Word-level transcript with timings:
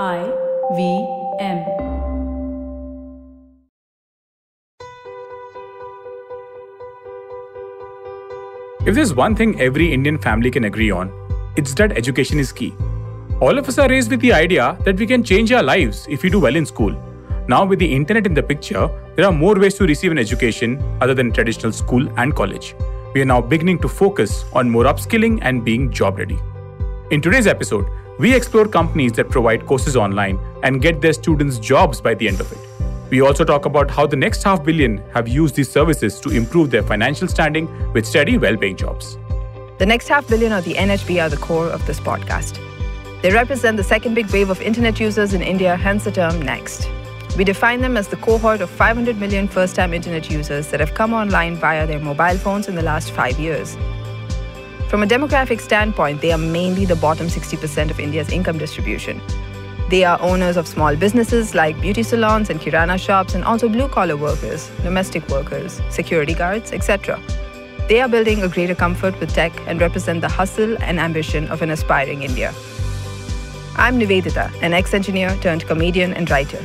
I 0.00 0.24
V 0.74 1.06
M. 1.38 1.58
If 8.86 8.94
there's 8.94 9.12
one 9.12 9.36
thing 9.36 9.60
every 9.60 9.92
Indian 9.92 10.16
family 10.16 10.50
can 10.50 10.64
agree 10.64 10.90
on, 10.90 11.12
it's 11.56 11.74
that 11.74 11.92
education 11.92 12.38
is 12.38 12.52
key. 12.52 12.72
All 13.42 13.58
of 13.58 13.68
us 13.68 13.76
are 13.76 13.86
raised 13.86 14.10
with 14.10 14.20
the 14.20 14.32
idea 14.32 14.78
that 14.86 14.96
we 14.96 15.06
can 15.06 15.22
change 15.22 15.52
our 15.52 15.62
lives 15.62 16.06
if 16.08 16.22
we 16.22 16.30
do 16.30 16.40
well 16.40 16.56
in 16.56 16.64
school. 16.64 16.92
Now, 17.46 17.66
with 17.66 17.78
the 17.78 17.94
internet 17.94 18.26
in 18.26 18.32
the 18.32 18.42
picture, 18.42 18.88
there 19.14 19.26
are 19.26 19.32
more 19.32 19.56
ways 19.56 19.74
to 19.74 19.84
receive 19.84 20.10
an 20.10 20.16
education 20.16 20.82
other 21.02 21.12
than 21.12 21.32
traditional 21.32 21.70
school 21.70 22.08
and 22.18 22.34
college. 22.34 22.74
We 23.12 23.20
are 23.20 23.26
now 23.26 23.42
beginning 23.42 23.80
to 23.80 23.88
focus 23.90 24.46
on 24.54 24.70
more 24.70 24.84
upskilling 24.84 25.40
and 25.42 25.62
being 25.62 25.92
job 25.92 26.16
ready. 26.16 26.38
In 27.10 27.20
today's 27.20 27.46
episode, 27.46 27.84
we 28.22 28.32
explore 28.32 28.68
companies 28.68 29.10
that 29.14 29.28
provide 29.28 29.66
courses 29.66 29.96
online 29.96 30.38
and 30.62 30.80
get 30.80 31.00
their 31.00 31.12
students 31.12 31.58
jobs 31.58 32.00
by 32.00 32.14
the 32.14 32.28
end 32.28 32.38
of 32.38 32.52
it. 32.52 32.58
We 33.10 33.20
also 33.20 33.44
talk 33.44 33.64
about 33.66 33.90
how 33.90 34.06
the 34.06 34.14
next 34.14 34.44
half 34.44 34.62
billion 34.62 34.98
have 35.12 35.26
used 35.26 35.56
these 35.56 35.68
services 35.68 36.20
to 36.20 36.30
improve 36.30 36.70
their 36.70 36.84
financial 36.84 37.26
standing 37.26 37.66
with 37.92 38.06
steady, 38.06 38.38
well 38.38 38.56
paying 38.56 38.76
jobs. 38.76 39.18
The 39.78 39.86
next 39.86 40.06
half 40.06 40.28
billion 40.28 40.52
or 40.52 40.60
the 40.60 40.74
NHB 40.74 41.20
are 41.20 41.28
the 41.28 41.36
core 41.36 41.66
of 41.66 41.84
this 41.88 41.98
podcast. 41.98 42.60
They 43.22 43.32
represent 43.32 43.76
the 43.76 43.82
second 43.82 44.14
big 44.14 44.30
wave 44.30 44.50
of 44.50 44.62
internet 44.62 45.00
users 45.00 45.34
in 45.34 45.42
India, 45.42 45.76
hence 45.76 46.04
the 46.04 46.12
term 46.12 46.40
next. 46.40 46.88
We 47.36 47.42
define 47.42 47.80
them 47.80 47.96
as 47.96 48.06
the 48.06 48.18
cohort 48.18 48.60
of 48.60 48.70
500 48.70 49.18
million 49.18 49.48
first 49.48 49.74
time 49.74 49.92
internet 49.92 50.30
users 50.30 50.68
that 50.68 50.78
have 50.78 50.94
come 50.94 51.12
online 51.12 51.56
via 51.56 51.88
their 51.88 51.98
mobile 51.98 52.38
phones 52.38 52.68
in 52.68 52.76
the 52.76 52.82
last 52.82 53.10
five 53.10 53.40
years. 53.40 53.76
From 54.92 55.02
a 55.02 55.06
demographic 55.06 55.62
standpoint, 55.62 56.20
they 56.20 56.32
are 56.32 56.36
mainly 56.36 56.84
the 56.84 56.96
bottom 56.96 57.28
60% 57.28 57.90
of 57.90 57.98
India's 57.98 58.28
income 58.28 58.58
distribution. 58.58 59.22
They 59.88 60.04
are 60.04 60.20
owners 60.20 60.58
of 60.58 60.68
small 60.68 60.96
businesses 60.96 61.54
like 61.54 61.80
beauty 61.80 62.02
salons 62.02 62.50
and 62.50 62.60
kirana 62.60 62.98
shops, 62.98 63.34
and 63.34 63.42
also 63.42 63.70
blue 63.70 63.88
collar 63.88 64.18
workers, 64.18 64.70
domestic 64.82 65.26
workers, 65.30 65.80
security 65.88 66.34
guards, 66.34 66.72
etc. 66.72 67.18
They 67.88 68.02
are 68.02 68.08
building 68.08 68.42
a 68.42 68.48
greater 68.48 68.74
comfort 68.74 69.18
with 69.18 69.32
tech 69.32 69.54
and 69.66 69.80
represent 69.80 70.20
the 70.20 70.28
hustle 70.28 70.76
and 70.82 71.00
ambition 71.00 71.48
of 71.48 71.62
an 71.62 71.70
aspiring 71.70 72.22
India. 72.22 72.52
I'm 73.76 73.98
Nivedita, 73.98 74.52
an 74.60 74.74
ex 74.74 74.92
engineer 74.92 75.34
turned 75.36 75.66
comedian 75.66 76.12
and 76.12 76.30
writer. 76.30 76.60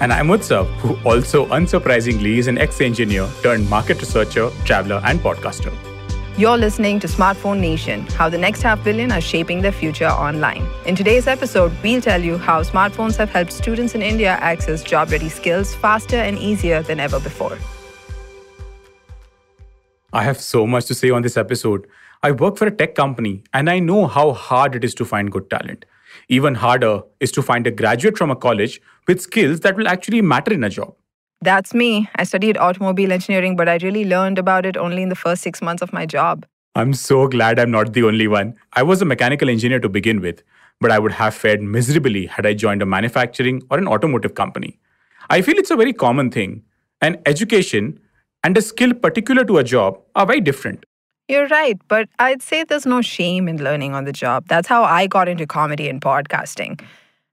And 0.00 0.14
I'm 0.14 0.28
Utsav, 0.28 0.64
who 0.78 0.96
also 1.04 1.44
unsurprisingly 1.48 2.38
is 2.38 2.46
an 2.46 2.56
ex 2.56 2.80
engineer 2.80 3.28
turned 3.42 3.68
market 3.68 4.00
researcher, 4.00 4.48
traveler, 4.64 5.02
and 5.04 5.20
podcaster. 5.20 5.74
You're 6.38 6.58
listening 6.58 7.00
to 7.00 7.06
Smartphone 7.06 7.60
Nation, 7.60 8.02
how 8.08 8.28
the 8.28 8.36
next 8.36 8.60
half 8.60 8.84
billion 8.84 9.10
are 9.10 9.22
shaping 9.22 9.62
their 9.62 9.72
future 9.72 10.08
online. 10.08 10.68
In 10.84 10.94
today's 10.94 11.26
episode, 11.26 11.72
we'll 11.82 12.02
tell 12.02 12.20
you 12.20 12.36
how 12.36 12.62
smartphones 12.62 13.16
have 13.16 13.30
helped 13.30 13.54
students 13.54 13.94
in 13.94 14.02
India 14.02 14.32
access 14.32 14.82
job 14.82 15.10
ready 15.10 15.30
skills 15.30 15.74
faster 15.74 16.16
and 16.16 16.38
easier 16.38 16.82
than 16.82 17.00
ever 17.00 17.18
before. 17.20 17.56
I 20.12 20.24
have 20.24 20.38
so 20.38 20.66
much 20.66 20.84
to 20.88 20.94
say 20.94 21.08
on 21.08 21.22
this 21.22 21.38
episode. 21.38 21.86
I 22.22 22.32
work 22.32 22.58
for 22.58 22.66
a 22.66 22.70
tech 22.70 22.94
company 22.94 23.42
and 23.54 23.70
I 23.70 23.78
know 23.78 24.06
how 24.06 24.32
hard 24.34 24.74
it 24.74 24.84
is 24.84 24.94
to 24.96 25.06
find 25.06 25.32
good 25.32 25.48
talent. 25.48 25.86
Even 26.28 26.56
harder 26.56 27.00
is 27.18 27.32
to 27.32 27.40
find 27.40 27.66
a 27.66 27.70
graduate 27.70 28.18
from 28.18 28.30
a 28.30 28.36
college 28.36 28.82
with 29.08 29.22
skills 29.22 29.60
that 29.60 29.74
will 29.74 29.88
actually 29.88 30.20
matter 30.20 30.52
in 30.52 30.64
a 30.64 30.68
job. 30.68 30.95
That's 31.42 31.74
me. 31.74 32.08
I 32.16 32.24
studied 32.24 32.56
automobile 32.56 33.12
engineering, 33.12 33.56
but 33.56 33.68
I 33.68 33.76
really 33.76 34.04
learned 34.04 34.38
about 34.38 34.66
it 34.66 34.76
only 34.76 35.02
in 35.02 35.10
the 35.10 35.14
first 35.14 35.42
six 35.42 35.60
months 35.60 35.82
of 35.82 35.92
my 35.92 36.06
job. 36.06 36.46
I'm 36.74 36.92
so 36.92 37.28
glad 37.28 37.58
I'm 37.58 37.70
not 37.70 37.92
the 37.92 38.02
only 38.04 38.26
one. 38.26 38.54
I 38.72 38.82
was 38.82 39.02
a 39.02 39.04
mechanical 39.04 39.48
engineer 39.48 39.80
to 39.80 39.88
begin 39.88 40.20
with, 40.20 40.42
but 40.80 40.90
I 40.90 40.98
would 40.98 41.12
have 41.12 41.34
fared 41.34 41.62
miserably 41.62 42.26
had 42.26 42.46
I 42.46 42.54
joined 42.54 42.82
a 42.82 42.86
manufacturing 42.86 43.62
or 43.70 43.78
an 43.78 43.86
automotive 43.86 44.34
company. 44.34 44.78
I 45.30 45.42
feel 45.42 45.56
it's 45.56 45.70
a 45.70 45.76
very 45.76 45.92
common 45.92 46.30
thing, 46.30 46.62
and 47.00 47.18
education 47.26 48.00
and 48.44 48.56
a 48.56 48.62
skill 48.62 48.94
particular 48.94 49.44
to 49.44 49.58
a 49.58 49.64
job 49.64 50.00
are 50.14 50.26
very 50.26 50.40
different. 50.40 50.84
You're 51.28 51.48
right, 51.48 51.78
but 51.88 52.08
I'd 52.18 52.42
say 52.42 52.64
there's 52.64 52.86
no 52.86 53.02
shame 53.02 53.48
in 53.48 53.62
learning 53.62 53.94
on 53.94 54.04
the 54.04 54.12
job. 54.12 54.46
That's 54.48 54.68
how 54.68 54.84
I 54.84 55.06
got 55.06 55.28
into 55.28 55.46
comedy 55.46 55.88
and 55.88 56.00
podcasting. 56.00 56.80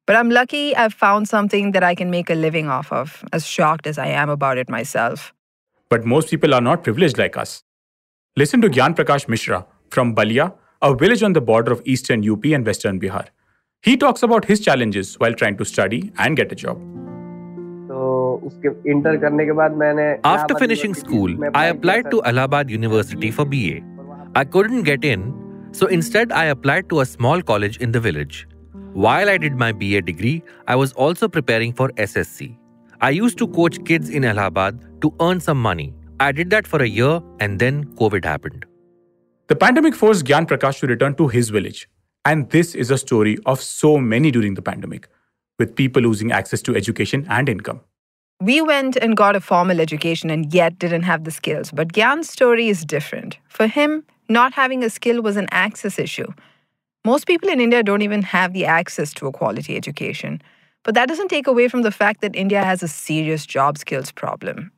But 0.06 0.18
I'm 0.18 0.30
lucky 0.30 0.76
I've 0.76 0.94
found 0.94 1.30
something 1.30 1.72
that 1.72 1.84
I 1.84 1.96
can 1.96 2.12
make 2.12 2.30
a 2.30 2.36
living 2.36 2.68
off 2.68 2.92
of, 2.92 3.24
as 3.32 3.46
shocked 3.46 3.88
as 3.88 3.98
I 3.98 4.08
am 4.08 4.30
about 4.30 4.58
it 4.58 4.70
myself. 4.70 5.34
But 5.90 6.06
most 6.06 6.30
people 6.30 6.54
are 6.54 6.62
not 6.62 6.84
privileged 6.84 7.18
like 7.18 7.38
us. 7.38 7.64
Listen 8.36 8.60
to 8.62 8.68
Gyan 8.68 8.96
Prakash 8.96 9.30
Mishra 9.30 9.66
from 9.92 10.14
Ballia, 10.14 10.54
a 10.82 10.94
village 10.94 11.24
on 11.24 11.32
the 11.32 11.40
border 11.40 11.72
of 11.72 11.82
eastern 11.86 12.30
UP 12.30 12.44
and 12.46 12.66
western 12.66 13.00
Bihar. 13.00 13.28
He 13.82 13.96
talks 13.96 14.24
about 14.24 14.44
his 14.46 14.60
challenges 14.60 15.16
while 15.20 15.34
trying 15.34 15.56
to 15.58 15.64
study 15.64 16.12
and 16.18 16.36
get 16.36 16.52
a 16.52 16.56
job. 16.56 16.82
After 20.26 20.56
finishing 20.58 20.94
school, 20.94 21.38
I 21.54 21.66
applied 21.68 22.12
to 22.12 22.24
Allahabad 22.24 22.70
University 22.70 23.32
for 23.32 23.46
BA. 23.46 23.82
I 24.36 24.44
couldn't 24.44 24.84
get 24.84 25.06
in, 25.06 25.70
so 25.72 25.88
instead 25.88 26.32
I 26.34 26.46
applied 26.46 26.90
to 26.90 27.00
a 27.00 27.06
small 27.06 27.42
college 27.42 27.78
in 27.78 27.92
the 27.94 28.00
village. 28.02 28.48
While 28.94 29.28
I 29.28 29.40
did 29.40 29.56
my 29.56 29.72
BA 29.72 30.04
degree, 30.04 30.44
I 30.68 30.76
was 30.76 30.94
also 30.94 31.28
preparing 31.28 31.74
for 31.74 31.90
SSC. 31.94 32.56
I 33.02 33.10
used 33.10 33.40
to 33.40 33.48
coach 33.48 33.84
kids 33.86 34.08
in 34.08 34.24
Allahabad 34.24 35.02
to 35.02 35.12
earn 35.20 35.40
some 35.40 35.60
money. 35.60 35.96
I 36.20 36.32
did 36.32 36.52
that 36.52 36.68
for 36.68 36.80
a 36.80 36.88
year 36.88 37.20
and 37.40 37.58
then 37.58 37.86
COVID 37.96 38.24
happened. 38.24 38.66
The 39.48 39.56
pandemic 39.56 39.96
forced 39.96 40.26
Gyan 40.26 40.46
Prakash 40.46 40.80
to 40.82 40.88
return 40.88 41.16
to 41.16 41.28
his 41.28 41.50
village. 41.50 41.90
And 42.24 42.52
this 42.52 42.76
is 42.76 42.92
a 42.92 42.98
story 43.00 43.40
of 43.48 43.60
so 43.60 43.98
many 43.98 44.30
during 44.30 44.54
the 44.54 44.62
pandemic, 44.62 45.10
with 45.58 45.76
people 45.76 46.04
losing 46.04 46.32
access 46.32 46.62
to 46.62 46.76
education 46.76 47.26
and 47.30 47.50
income. 47.50 47.82
We 48.42 48.62
went 48.62 48.96
and 48.98 49.18
got 49.18 49.36
a 49.36 49.42
formal 49.42 49.82
education 49.82 50.30
and 50.30 50.54
yet 50.54 50.78
didn't 50.78 51.04
have 51.04 51.24
the 51.24 51.32
skills. 51.32 51.72
But 51.72 51.94
Gyan's 51.94 52.30
story 52.30 52.70
is 52.70 52.86
different. 52.86 53.40
For 53.50 53.66
him, 53.66 54.06
not 54.30 54.54
having 54.54 54.84
a 54.84 54.90
skill 54.92 55.24
was 55.24 55.36
an 55.36 55.48
access 55.50 55.98
issue. 55.98 56.32
Most 57.06 57.28
people 57.28 57.50
in 57.50 57.60
India 57.60 57.84
don't 57.84 58.02
even 58.02 58.22
have 58.22 58.54
the 58.54 58.66
access 58.66 59.14
to 59.16 59.28
a 59.28 59.32
quality 59.32 59.76
education. 59.76 60.42
But 60.84 60.96
that 60.96 61.10
doesn't 61.10 61.28
take 61.28 61.48
away 61.48 61.68
from 61.68 61.82
the 61.82 61.92
fact 61.92 62.22
that 62.22 62.34
India 62.34 62.64
has 62.64 62.82
a 62.82 62.88
serious 62.88 63.46
job 63.46 63.78
skills 63.78 64.10
problem. 64.12 64.72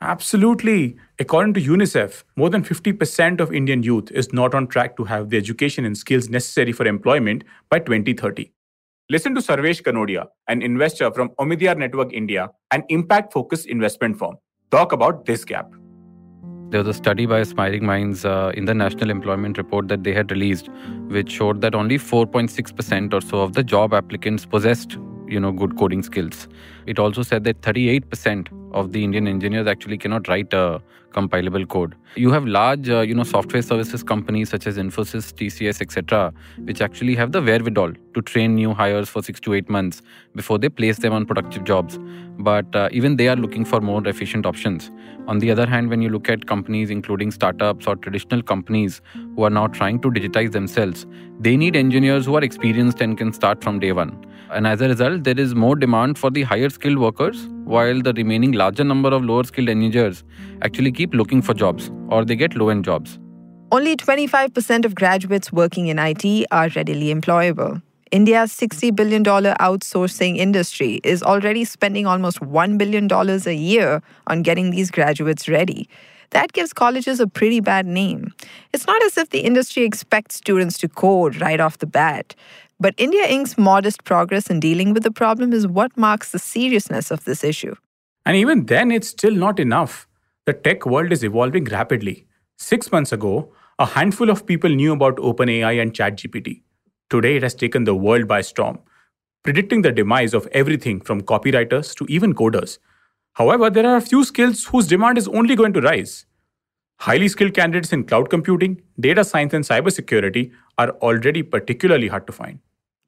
Absolutely. 0.00 0.96
According 1.18 1.52
to 1.54 1.60
UNICEF, 1.60 2.24
more 2.36 2.48
than 2.48 2.64
50% 2.64 3.40
of 3.40 3.52
Indian 3.52 3.82
youth 3.82 4.10
is 4.10 4.32
not 4.32 4.54
on 4.54 4.66
track 4.68 4.96
to 4.96 5.04
have 5.04 5.28
the 5.28 5.36
education 5.36 5.84
and 5.84 5.98
skills 5.98 6.30
necessary 6.30 6.72
for 6.72 6.86
employment 6.86 7.44
by 7.68 7.78
2030. 7.78 8.50
Listen 9.10 9.34
to 9.34 9.42
Sarvesh 9.42 9.82
Kanodia, 9.82 10.26
an 10.48 10.62
investor 10.62 11.12
from 11.12 11.28
Omidyar 11.38 11.76
Network 11.76 12.10
India, 12.12 12.50
an 12.70 12.84
impact 12.88 13.34
focused 13.34 13.66
investment 13.66 14.18
firm, 14.18 14.36
talk 14.70 14.92
about 14.92 15.26
this 15.26 15.44
gap. 15.44 15.70
There 16.74 16.82
was 16.82 16.88
a 16.88 16.98
study 16.98 17.24
by 17.24 17.38
Aspiring 17.38 17.86
Minds 17.86 18.24
uh, 18.24 18.50
in 18.56 18.64
the 18.64 18.74
National 18.74 19.08
Employment 19.08 19.58
Report 19.58 19.86
that 19.86 20.02
they 20.02 20.12
had 20.12 20.32
released, 20.32 20.68
which 21.06 21.30
showed 21.30 21.60
that 21.60 21.72
only 21.72 21.98
4.6% 21.98 23.14
or 23.14 23.20
so 23.20 23.42
of 23.42 23.52
the 23.52 23.62
job 23.62 23.94
applicants 23.94 24.44
possessed, 24.44 24.98
you 25.26 25.40
know, 25.40 25.52
good 25.52 25.76
coding 25.78 26.02
skills. 26.02 26.48
It 26.86 26.98
also 26.98 27.22
said 27.22 27.44
that 27.44 27.60
38% 27.62 28.48
of 28.72 28.92
the 28.92 29.04
Indian 29.04 29.26
engineers 29.26 29.66
actually 29.66 29.98
cannot 29.98 30.28
write 30.28 30.52
a 30.52 30.82
compilable 31.14 31.66
code. 31.66 31.94
You 32.16 32.30
have 32.32 32.44
large, 32.44 32.88
uh, 32.90 33.00
you 33.00 33.14
know, 33.14 33.22
software 33.22 33.62
services 33.62 34.02
companies 34.02 34.50
such 34.50 34.66
as 34.66 34.76
Infosys, 34.76 35.32
TCS, 35.32 35.80
etc., 35.80 36.32
which 36.64 36.80
actually 36.80 37.14
have 37.14 37.32
the 37.32 37.40
wherewithal 37.40 37.92
to 38.14 38.22
train 38.22 38.54
new 38.54 38.74
hires 38.74 39.08
for 39.08 39.22
six 39.22 39.40
to 39.40 39.54
eight 39.54 39.70
months 39.70 40.02
before 40.34 40.58
they 40.58 40.68
place 40.68 40.98
them 40.98 41.12
on 41.12 41.24
productive 41.24 41.64
jobs. 41.64 41.98
But 42.38 42.74
uh, 42.74 42.88
even 42.90 43.16
they 43.16 43.28
are 43.28 43.36
looking 43.36 43.64
for 43.64 43.80
more 43.80 44.06
efficient 44.06 44.44
options. 44.44 44.90
On 45.28 45.38
the 45.38 45.50
other 45.50 45.66
hand, 45.66 45.88
when 45.88 46.02
you 46.02 46.08
look 46.08 46.28
at 46.28 46.46
companies, 46.46 46.90
including 46.90 47.30
startups 47.30 47.86
or 47.86 47.96
traditional 47.96 48.42
companies 48.42 49.00
who 49.36 49.44
are 49.44 49.50
now 49.50 49.68
trying 49.68 50.00
to 50.00 50.10
digitize 50.10 50.52
themselves, 50.52 51.06
they 51.40 51.56
need 51.56 51.76
engineers 51.76 52.26
who 52.26 52.36
are 52.36 52.42
experienced 52.42 53.00
and 53.00 53.16
can 53.16 53.32
start 53.32 53.62
from 53.62 53.78
day 53.78 53.92
one. 53.92 54.24
And 54.54 54.68
as 54.68 54.80
a 54.80 54.86
result, 54.86 55.24
there 55.24 55.38
is 55.38 55.52
more 55.52 55.74
demand 55.74 56.16
for 56.16 56.30
the 56.30 56.44
higher 56.44 56.70
skilled 56.70 56.98
workers, 56.98 57.48
while 57.64 58.00
the 58.00 58.12
remaining 58.12 58.52
larger 58.52 58.84
number 58.84 59.08
of 59.08 59.24
lower 59.24 59.42
skilled 59.42 59.68
engineers 59.68 60.22
actually 60.62 60.92
keep 60.92 61.12
looking 61.12 61.42
for 61.42 61.54
jobs 61.54 61.90
or 62.08 62.24
they 62.24 62.36
get 62.36 62.54
low 62.54 62.68
end 62.68 62.84
jobs. 62.84 63.18
Only 63.72 63.96
25% 63.96 64.84
of 64.84 64.94
graduates 64.94 65.52
working 65.52 65.88
in 65.88 65.98
IT 65.98 66.46
are 66.52 66.68
readily 66.68 67.12
employable. 67.12 67.82
India's 68.12 68.52
$60 68.52 68.94
billion 68.94 69.24
outsourcing 69.24 70.36
industry 70.36 71.00
is 71.02 71.24
already 71.24 71.64
spending 71.64 72.06
almost 72.06 72.38
$1 72.38 72.78
billion 72.78 73.10
a 73.12 73.52
year 73.52 74.02
on 74.28 74.42
getting 74.42 74.70
these 74.70 74.92
graduates 74.92 75.48
ready. 75.48 75.88
That 76.30 76.52
gives 76.52 76.72
colleges 76.72 77.20
a 77.20 77.26
pretty 77.26 77.60
bad 77.60 77.86
name. 77.86 78.32
It's 78.72 78.86
not 78.86 79.00
as 79.04 79.16
if 79.16 79.30
the 79.30 79.40
industry 79.40 79.84
expects 79.84 80.34
students 80.34 80.78
to 80.78 80.88
code 80.88 81.40
right 81.40 81.60
off 81.60 81.78
the 81.78 81.86
bat. 81.86 82.34
But 82.80 82.94
India 82.98 83.26
Inc.'s 83.26 83.56
modest 83.56 84.04
progress 84.04 84.50
in 84.50 84.60
dealing 84.60 84.92
with 84.92 85.02
the 85.02 85.10
problem 85.10 85.52
is 85.52 85.66
what 85.66 85.96
marks 85.96 86.32
the 86.32 86.38
seriousness 86.38 87.10
of 87.10 87.24
this 87.24 87.44
issue. 87.44 87.74
And 88.26 88.36
even 88.36 88.66
then, 88.66 88.90
it's 88.90 89.08
still 89.08 89.34
not 89.34 89.58
enough. 89.60 90.06
The 90.46 90.52
tech 90.52 90.86
world 90.86 91.12
is 91.12 91.24
evolving 91.24 91.64
rapidly. 91.64 92.26
Six 92.58 92.90
months 92.92 93.12
ago, 93.12 93.52
a 93.78 93.86
handful 93.86 94.30
of 94.30 94.46
people 94.46 94.70
knew 94.70 94.92
about 94.92 95.16
OpenAI 95.16 95.80
and 95.80 95.92
ChatGPT. 95.92 96.62
Today, 97.10 97.36
it 97.36 97.42
has 97.42 97.54
taken 97.54 97.84
the 97.84 97.94
world 97.94 98.28
by 98.28 98.40
storm. 98.40 98.78
predicting 99.44 99.82
the 99.82 99.92
demise 99.92 100.34
of 100.34 100.48
everything 100.52 101.00
from 101.00 101.20
copywriters 101.20 101.94
to 101.94 102.06
even 102.08 102.34
coders. 102.34 102.78
However, 103.34 103.70
there 103.70 103.86
are 103.86 103.96
a 103.96 104.00
few 104.00 104.24
skills 104.24 104.64
whose 104.64 104.86
demand 104.86 105.18
is 105.18 105.28
only 105.28 105.54
going 105.54 105.74
to 105.74 105.80
rise. 105.80 106.24
Highly 107.00 107.28
skilled 107.28 107.54
candidates 107.54 107.92
in 107.92 108.04
cloud 108.04 108.30
computing, 108.30 108.80
data 108.98 109.24
science, 109.24 109.52
and 109.52 109.64
cybersecurity 109.64 110.52
are 110.78 110.90
already 111.08 111.42
particularly 111.42 112.08
hard 112.08 112.26
to 112.26 112.32
find. 112.32 112.58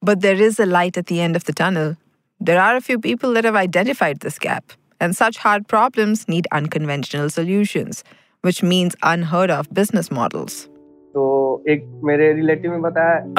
But 0.02 0.20
there 0.20 0.40
is 0.40 0.60
a 0.60 0.66
light 0.66 0.96
at 0.96 1.06
the 1.06 1.20
end 1.20 1.36
of 1.36 1.44
the 1.44 1.52
tunnel. 1.52 1.96
There 2.38 2.60
are 2.60 2.76
a 2.76 2.80
few 2.80 2.98
people 2.98 3.32
that 3.34 3.44
have 3.44 3.56
identified 3.56 4.20
this 4.20 4.38
gap, 4.38 4.72
and 5.00 5.16
such 5.16 5.38
hard 5.38 5.66
problems 5.68 6.28
need 6.28 6.46
unconventional 6.52 7.30
solutions, 7.30 8.04
which 8.42 8.62
means 8.62 8.94
unheard 9.02 9.50
of 9.50 9.72
business 9.72 10.10
models. 10.10 10.68
So, 11.14 11.62
a 11.66 11.78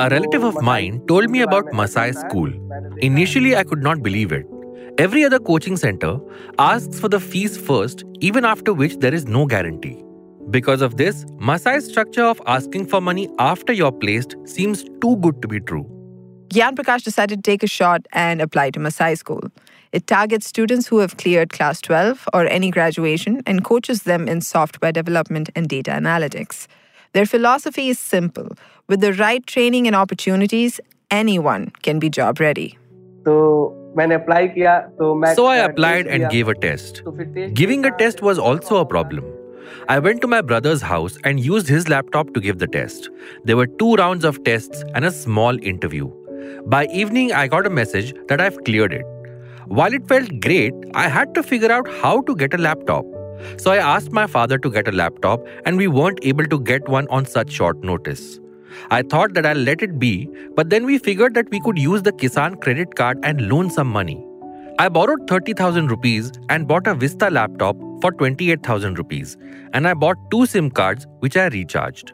relative 0.10 0.44
of 0.44 0.62
mine 0.64 1.06
told 1.08 1.30
me 1.30 1.42
about 1.42 1.72
Masai 1.72 2.12
School. 2.12 2.52
Initially, 2.98 3.56
I 3.56 3.64
could 3.64 3.84
not 3.84 4.02
believe 4.02 4.32
it. 4.32 4.48
Every 4.98 5.24
other 5.24 5.38
coaching 5.38 5.78
center 5.78 6.20
asks 6.58 7.00
for 7.00 7.08
the 7.08 7.20
fees 7.20 7.56
first, 7.56 8.04
even 8.20 8.46
after 8.46 8.74
which 8.74 8.98
there 8.98 9.14
is 9.14 9.28
no 9.28 9.46
guarantee. 9.46 10.04
Because 10.50 10.82
of 10.82 10.96
this, 10.96 11.26
Masai's 11.40 11.86
structure 11.86 12.24
of 12.24 12.42
asking 12.48 12.86
for 12.86 13.02
money 13.02 13.30
after 13.38 13.74
you're 13.74 13.92
placed 13.92 14.36
seems 14.46 14.86
too 15.02 15.18
good 15.18 15.42
to 15.42 15.48
be 15.48 15.60
true. 15.60 15.86
Gyan 16.48 16.76
Prakash 16.76 17.04
decided 17.04 17.44
to 17.44 17.52
take 17.52 17.64
a 17.64 17.68
shot 17.68 18.06
and 18.14 18.42
apply 18.42 18.70
to 18.72 18.80
Masai 18.80 19.16
School. 19.16 19.52
It 19.92 20.08
targets 20.08 20.48
students 20.48 20.88
who 20.88 21.00
have 21.00 21.18
cleared 21.18 21.50
class 21.50 21.82
12 21.82 22.30
or 22.34 22.46
any 22.46 22.72
graduation 22.72 23.42
and 23.46 23.66
coaches 23.66 24.04
them 24.04 24.30
in 24.30 24.40
software 24.40 24.94
development 24.94 25.50
and 25.56 25.68
data 25.68 25.92
analytics. 25.92 26.68
Their 27.12 27.26
philosophy 27.26 27.90
is 27.90 28.00
simple 28.00 28.50
with 28.88 29.02
the 29.02 29.12
right 29.14 29.46
training 29.46 29.86
and 29.88 29.96
opportunities, 29.96 30.80
anyone 31.12 31.72
can 31.82 32.00
be 32.00 32.10
job 32.10 32.40
ready. 32.40 32.78
So 33.26 33.76
I 33.98 35.58
applied 35.58 36.08
and 36.08 36.30
gave 36.30 36.48
a 36.48 36.56
test. 36.56 37.04
Giving 37.54 37.86
a 37.86 37.92
test 37.98 38.22
was 38.22 38.40
also 38.40 38.78
a 38.78 38.86
problem. 38.86 39.26
I 39.90 40.00
went 40.00 40.22
to 40.22 40.28
my 40.28 40.42
brother's 40.42 40.82
house 40.82 41.18
and 41.24 41.40
used 41.40 41.68
his 41.68 41.90
laptop 41.90 42.34
to 42.34 42.40
give 42.40 42.60
the 42.60 42.68
test. 42.68 43.10
There 43.44 43.58
were 43.58 43.68
two 43.68 43.96
rounds 43.96 44.26
of 44.26 44.44
tests 44.44 44.84
and 44.94 45.06
a 45.06 45.12
small 45.12 45.58
interview. 45.64 46.10
By 46.66 46.86
evening, 46.88 47.34
I 47.34 47.48
got 47.48 47.66
a 47.66 47.70
message 47.70 48.14
that 48.28 48.42
I've 48.42 48.64
cleared 48.64 48.94
it. 48.94 49.06
While 49.68 49.94
it 49.94 50.08
felt 50.08 50.40
great, 50.40 50.74
I 50.94 51.10
had 51.10 51.36
to 51.36 51.44
figure 51.44 51.72
out 51.72 51.88
how 52.02 52.22
to 52.22 52.36
get 52.36 52.54
a 52.54 52.58
laptop. 52.58 53.06
So 53.58 53.72
I 53.72 53.78
asked 53.78 54.12
my 54.12 54.28
father 54.28 54.58
to 54.58 54.72
get 54.72 54.88
a 54.88 54.92
laptop, 54.92 55.46
and 55.66 55.78
we 55.78 55.88
weren't 55.88 56.20
able 56.24 56.46
to 56.46 56.60
get 56.60 56.88
one 56.88 57.08
on 57.10 57.26
such 57.26 57.52
short 57.52 57.84
notice. 57.84 58.40
I 58.92 59.02
thought 59.02 59.34
that 59.34 59.46
I'll 59.46 59.58
let 59.58 59.82
it 59.82 60.00
be, 60.00 60.30
but 60.56 60.70
then 60.70 60.86
we 60.86 60.98
figured 60.98 61.34
that 61.36 61.50
we 61.52 61.60
could 61.60 61.78
use 61.78 62.02
the 62.04 62.12
Kisan 62.12 62.62
credit 62.62 62.96
card 62.96 63.20
and 63.24 63.50
loan 63.50 63.70
some 63.70 63.88
money. 63.88 64.24
I 64.80 64.90
borrowed 64.90 65.28
30,000 65.28 65.90
rupees 65.90 66.32
and 66.50 66.68
bought 66.68 66.88
a 66.88 66.94
Vista 66.94 67.30
laptop 67.30 67.76
for 68.02 68.12
28,000 68.12 68.98
rupees, 68.98 69.38
and 69.74 69.88
I 69.88 69.94
bought 69.94 70.18
two 70.32 70.46
SIM 70.46 70.70
cards 70.70 71.08
which 71.20 71.38
I 71.38 71.48
recharged. 71.48 72.14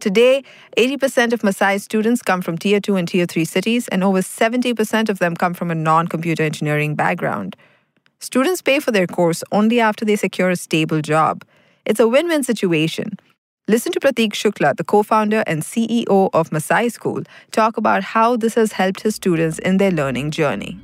Today, 0.00 0.44
80% 0.76 1.32
of 1.32 1.42
Masai 1.42 1.78
students 1.78 2.22
come 2.22 2.40
from 2.40 2.56
tier 2.56 2.80
2 2.80 2.96
and 2.96 3.08
tier 3.08 3.26
3 3.26 3.44
cities, 3.44 3.88
and 3.88 4.04
over 4.04 4.20
70% 4.20 5.08
of 5.08 5.18
them 5.18 5.34
come 5.34 5.54
from 5.54 5.70
a 5.70 5.74
non 5.74 6.06
computer 6.06 6.44
engineering 6.44 6.94
background. 6.94 7.56
Students 8.20 8.62
pay 8.62 8.80
for 8.80 8.90
their 8.90 9.06
course 9.06 9.42
only 9.52 9.80
after 9.80 10.04
they 10.04 10.16
secure 10.16 10.50
a 10.50 10.56
stable 10.56 11.00
job. 11.00 11.44
It's 11.84 12.00
a 12.00 12.08
win 12.08 12.28
win 12.28 12.44
situation. 12.44 13.18
Listen 13.66 13.92
to 13.92 14.00
Prateek 14.00 14.32
Shukla, 14.32 14.76
the 14.76 14.84
co 14.84 15.02
founder 15.02 15.44
and 15.46 15.62
CEO 15.62 16.30
of 16.32 16.50
Masai 16.52 16.88
School, 16.88 17.22
talk 17.50 17.76
about 17.76 18.02
how 18.02 18.36
this 18.36 18.54
has 18.54 18.72
helped 18.72 19.02
his 19.02 19.14
students 19.14 19.58
in 19.58 19.76
their 19.76 19.90
learning 19.90 20.30
journey. 20.30 20.78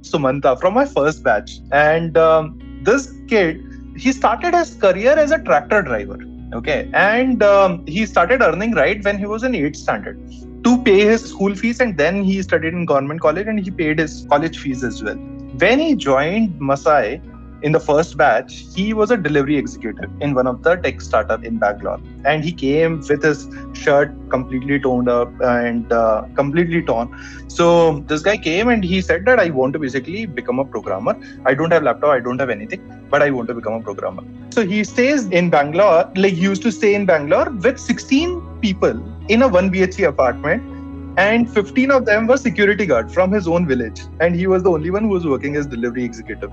Sumanta 0.00 0.58
from 0.60 0.74
my 0.74 0.86
first 0.86 1.22
batch. 1.22 1.58
And 1.70 2.16
um, 2.16 2.58
this 2.84 3.12
kid, 3.28 3.62
he 3.96 4.12
started 4.12 4.54
his 4.54 4.74
career 4.74 5.12
as 5.12 5.30
a 5.30 5.38
tractor 5.38 5.82
driver. 5.82 6.18
Okay. 6.52 6.88
And 6.92 7.42
um, 7.42 7.86
he 7.86 8.06
started 8.06 8.42
earning 8.42 8.72
right 8.72 9.02
when 9.04 9.18
he 9.18 9.26
was 9.26 9.42
in 9.42 9.52
8th 9.52 9.76
standard 9.76 10.18
to 10.64 10.82
pay 10.82 11.00
his 11.00 11.24
school 11.30 11.54
fees. 11.54 11.80
And 11.80 11.96
then 11.96 12.22
he 12.22 12.42
studied 12.42 12.72
in 12.72 12.86
government 12.86 13.20
college 13.20 13.46
and 13.46 13.58
he 13.58 13.70
paid 13.70 13.98
his 13.98 14.26
college 14.28 14.58
fees 14.58 14.84
as 14.84 15.02
well. 15.02 15.16
When 15.16 15.78
he 15.78 15.94
joined 15.94 16.60
Masai, 16.60 17.20
in 17.64 17.72
the 17.72 17.80
first 17.80 18.16
batch, 18.18 18.52
he 18.76 18.92
was 18.92 19.10
a 19.10 19.16
delivery 19.16 19.56
executive 19.56 20.10
in 20.20 20.34
one 20.34 20.46
of 20.46 20.62
the 20.62 20.76
tech 20.76 21.00
startup 21.00 21.44
in 21.44 21.58
Bangalore, 21.58 22.00
and 22.24 22.44
he 22.44 22.52
came 22.52 22.98
with 23.08 23.22
his 23.22 23.48
shirt 23.72 24.12
completely 24.28 24.78
toned 24.78 25.08
up 25.08 25.32
and 25.40 25.90
uh, 25.90 26.26
completely 26.34 26.82
torn. 26.82 27.08
So 27.48 28.00
this 28.12 28.22
guy 28.22 28.36
came 28.36 28.68
and 28.68 28.84
he 28.84 29.00
said 29.00 29.24
that 29.24 29.40
I 29.40 29.48
want 29.48 29.72
to 29.72 29.78
basically 29.78 30.26
become 30.26 30.58
a 30.58 30.64
programmer. 30.64 31.16
I 31.46 31.54
don't 31.54 31.72
have 31.72 31.82
laptop, 31.82 32.10
I 32.10 32.20
don't 32.20 32.38
have 32.38 32.50
anything, 32.50 32.82
but 33.08 33.22
I 33.22 33.30
want 33.30 33.48
to 33.48 33.54
become 33.54 33.72
a 33.72 33.80
programmer. 33.80 34.22
So 34.50 34.66
he 34.66 34.84
stays 34.84 35.26
in 35.28 35.48
Bangalore, 35.48 36.10
like 36.16 36.34
he 36.34 36.42
used 36.42 36.62
to 36.62 36.72
stay 36.72 36.94
in 36.94 37.06
Bangalore 37.06 37.50
with 37.50 37.78
16 37.78 38.60
people 38.60 39.02
in 39.28 39.40
a 39.40 39.48
one 39.48 39.72
BHK 39.72 40.06
apartment 40.08 40.73
and 41.16 41.48
15 41.48 41.90
of 41.90 42.06
them 42.06 42.26
were 42.26 42.36
security 42.36 42.86
guard 42.86 43.10
from 43.12 43.30
his 43.30 43.46
own 43.46 43.66
village. 43.66 44.02
And 44.20 44.34
he 44.34 44.46
was 44.46 44.62
the 44.62 44.70
only 44.70 44.90
one 44.90 45.04
who 45.04 45.10
was 45.10 45.26
working 45.26 45.56
as 45.56 45.66
delivery 45.66 46.04
executive. 46.04 46.52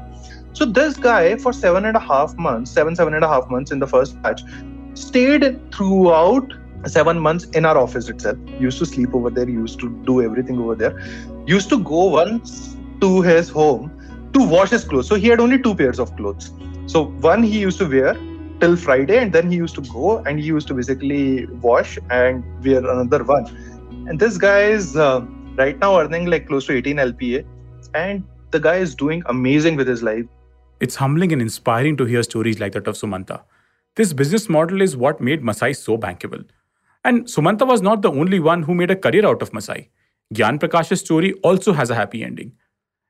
So 0.53 0.65
this 0.65 0.97
guy 0.97 1.37
for 1.37 1.53
seven 1.53 1.85
and 1.85 1.97
a 1.97 1.99
half 1.99 2.35
months 2.37 2.71
seven 2.71 2.95
seven 2.95 3.13
and 3.13 3.23
a 3.23 3.27
half 3.27 3.49
months 3.49 3.71
in 3.71 3.79
the 3.79 3.87
first 3.87 4.21
batch 4.21 4.43
stayed 4.93 5.59
throughout 5.73 6.53
seven 6.85 7.19
months 7.19 7.45
in 7.45 7.65
our 7.65 7.77
office 7.77 8.09
itself. 8.09 8.37
Used 8.59 8.79
to 8.79 8.85
sleep 8.85 9.15
over 9.15 9.29
there 9.29 9.49
used 9.49 9.79
to 9.79 9.89
do 10.05 10.21
everything 10.21 10.59
over 10.59 10.75
there. 10.75 10.99
Used 11.47 11.69
to 11.69 11.79
go 11.79 12.05
once 12.05 12.75
to 12.99 13.21
his 13.21 13.49
home 13.49 13.91
to 14.33 14.47
wash 14.47 14.69
his 14.69 14.83
clothes. 14.83 15.07
So 15.07 15.15
he 15.15 15.27
had 15.27 15.39
only 15.39 15.59
two 15.59 15.73
pairs 15.75 15.99
of 15.99 16.15
clothes. 16.15 16.51
So 16.85 17.05
one 17.21 17.41
he 17.41 17.59
used 17.59 17.79
to 17.79 17.87
wear 17.87 18.15
till 18.59 18.75
friday 18.75 19.17
and 19.17 19.33
then 19.33 19.49
he 19.49 19.57
used 19.57 19.73
to 19.73 19.81
go 19.81 20.17
and 20.19 20.39
he 20.39 20.45
used 20.45 20.67
to 20.67 20.73
basically 20.75 21.47
wash 21.67 21.97
and 22.11 22.43
wear 22.63 22.77
another 22.77 23.23
one 23.23 23.45
and 24.07 24.19
this 24.19 24.37
guy 24.37 24.61
is 24.63 24.95
uh, 24.95 25.25
right 25.55 25.77
now 25.79 25.99
earning 25.99 26.25
like 26.25 26.47
close 26.47 26.65
to 26.65 26.73
18 26.73 26.97
LPA, 26.97 27.45
and 27.93 28.23
the 28.51 28.59
guy 28.59 28.77
is 28.77 28.95
doing 28.95 29.23
amazing 29.27 29.75
with 29.75 29.87
his 29.87 30.03
life. 30.03 30.25
It's 30.79 30.95
humbling 30.95 31.31
and 31.31 31.41
inspiring 31.41 31.97
to 31.97 32.05
hear 32.05 32.23
stories 32.23 32.59
like 32.59 32.73
that 32.73 32.87
of 32.87 32.95
Sumanta. 32.95 33.43
This 33.95 34.13
business 34.13 34.49
model 34.49 34.81
is 34.81 34.97
what 34.97 35.21
made 35.21 35.43
Masai 35.43 35.73
so 35.73 35.97
bankable. 35.97 36.43
And 37.03 37.25
Sumanta 37.25 37.67
was 37.67 37.81
not 37.81 38.01
the 38.01 38.11
only 38.11 38.39
one 38.39 38.63
who 38.63 38.73
made 38.73 38.91
a 38.91 38.95
career 38.95 39.25
out 39.25 39.41
of 39.41 39.53
Masai. 39.53 39.89
Gyan 40.33 40.59
Prakash's 40.59 41.01
story 41.01 41.33
also 41.43 41.73
has 41.73 41.89
a 41.89 41.95
happy 41.95 42.23
ending. 42.23 42.53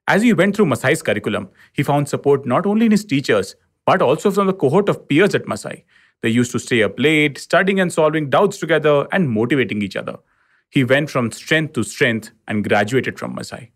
As 0.07 0.21
he 0.21 0.33
went 0.33 0.55
through 0.55 0.65
Masai's 0.65 1.01
curriculum, 1.01 1.49
he 1.73 1.83
found 1.83 2.09
support 2.09 2.45
not 2.45 2.65
only 2.65 2.85
in 2.87 2.91
his 2.91 3.05
teachers, 3.05 3.55
but 3.85 4.01
also 4.01 4.31
from 4.31 4.47
the 4.47 4.53
cohort 4.53 4.89
of 4.89 5.07
peers 5.07 5.35
at 5.35 5.47
Masai. 5.47 5.85
They 6.21 6.29
used 6.29 6.51
to 6.51 6.59
stay 6.59 6.83
up 6.83 6.99
late, 6.99 7.37
studying 7.37 7.79
and 7.79 7.91
solving 7.91 8.29
doubts 8.29 8.57
together 8.57 9.07
and 9.11 9.29
motivating 9.29 9.81
each 9.81 9.95
other. 9.95 10.17
He 10.71 10.85
went 10.85 11.09
from 11.09 11.31
strength 11.31 11.73
to 11.73 11.83
strength 11.83 12.31
and 12.47 12.67
graduated 12.67 13.19
from 13.19 13.35
Masai. 13.35 13.71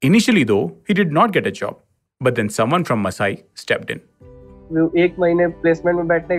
Initially, 0.00 0.42
though, 0.42 0.76
he 0.86 0.94
did 0.94 1.12
not 1.12 1.32
get 1.32 1.46
a 1.46 1.50
job, 1.50 1.80
but 2.18 2.34
then 2.34 2.48
someone 2.48 2.84
from 2.84 3.02
Masai 3.02 3.44
stepped 3.54 3.90
in. 3.90 4.00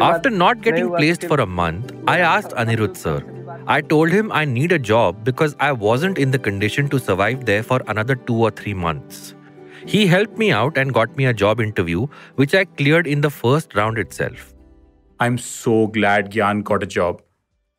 After 0.01 0.29
not 0.31 0.61
getting 0.61 0.89
placed 0.89 1.23
for 1.25 1.39
a 1.39 1.45
month, 1.45 1.91
I 2.07 2.19
asked 2.19 2.51
Anirudh 2.51 2.97
sir. 2.97 3.23
I 3.67 3.81
told 3.81 4.09
him 4.09 4.31
I 4.31 4.43
need 4.45 4.71
a 4.71 4.79
job 4.79 5.23
because 5.23 5.55
I 5.59 5.71
wasn't 5.71 6.17
in 6.17 6.31
the 6.31 6.39
condition 6.39 6.89
to 6.89 6.99
survive 6.99 7.45
there 7.45 7.61
for 7.61 7.79
another 7.87 8.15
two 8.15 8.35
or 8.35 8.49
three 8.49 8.73
months. 8.73 9.35
He 9.85 10.07
helped 10.07 10.37
me 10.37 10.51
out 10.51 10.77
and 10.77 10.93
got 10.93 11.15
me 11.15 11.25
a 11.25 11.33
job 11.33 11.61
interview, 11.61 12.07
which 12.35 12.55
I 12.55 12.65
cleared 12.65 13.05
in 13.05 13.21
the 13.21 13.29
first 13.29 13.75
round 13.75 13.99
itself. 13.99 14.55
I'm 15.19 15.37
so 15.37 15.87
glad 15.87 16.31
Gyan 16.31 16.63
got 16.63 16.81
a 16.81 16.87
job. 16.87 17.21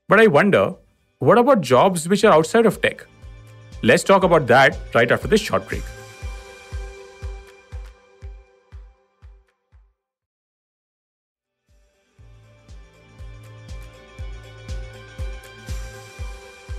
But 0.08 0.20
I 0.20 0.26
wonder 0.28 0.74
what 1.20 1.36
about 1.36 1.60
jobs 1.60 2.08
which 2.08 2.24
are 2.24 2.32
outside 2.32 2.64
of 2.64 2.80
tech? 2.80 3.06
Let's 3.82 4.02
talk 4.02 4.22
about 4.22 4.46
that 4.46 4.78
right 4.94 5.10
after 5.12 5.28
this 5.28 5.40
short 5.40 5.68
break. 5.68 5.82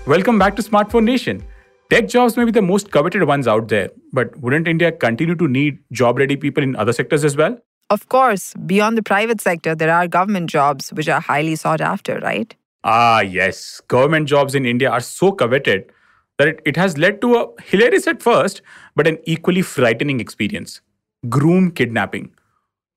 Welcome 0.08 0.40
back 0.40 0.56
to 0.56 0.64
Smartphone 0.64 1.04
Nation. 1.04 1.44
Tech 1.92 2.08
jobs 2.08 2.36
may 2.36 2.44
be 2.44 2.52
the 2.52 2.64
most 2.64 2.90
coveted 2.90 3.26
ones 3.26 3.48
out 3.48 3.68
there, 3.68 3.92
but 4.12 4.36
wouldn't 4.40 4.68
India 4.68 4.92
continue 4.92 5.36
to 5.36 5.48
need 5.48 5.78
job 5.92 6.18
ready 6.18 6.36
people 6.36 6.64
in 6.64 6.76
other 6.76 6.94
sectors 6.94 7.24
as 7.24 7.38
well? 7.38 7.60
Of 7.92 8.10
course, 8.10 8.56
beyond 8.66 8.98
the 8.98 9.04
private 9.04 9.40
sector, 9.40 9.76
there 9.76 9.94
are 9.94 10.08
government 10.08 10.50
jobs 10.50 10.90
which 10.94 11.08
are 11.08 11.22
highly 11.22 11.56
sought 11.56 11.82
after, 11.82 12.18
right? 12.20 12.56
Ah, 12.84 13.22
yes. 13.22 13.82
Government 13.88 14.28
jobs 14.28 14.56
in 14.56 14.66
India 14.66 14.90
are 14.90 15.00
so 15.02 15.32
coveted 15.32 15.92
that 16.38 16.48
it, 16.48 16.62
it 16.66 16.78
has 16.78 16.98
led 16.98 17.22
to 17.22 17.36
a 17.36 17.62
hilarious 17.64 18.08
at 18.08 18.22
first, 18.22 18.62
but 18.96 19.08
an 19.08 19.20
equally 19.26 19.62
frightening 19.62 20.20
experience 20.20 20.82
groom 21.30 21.70
kidnapping. 21.70 22.34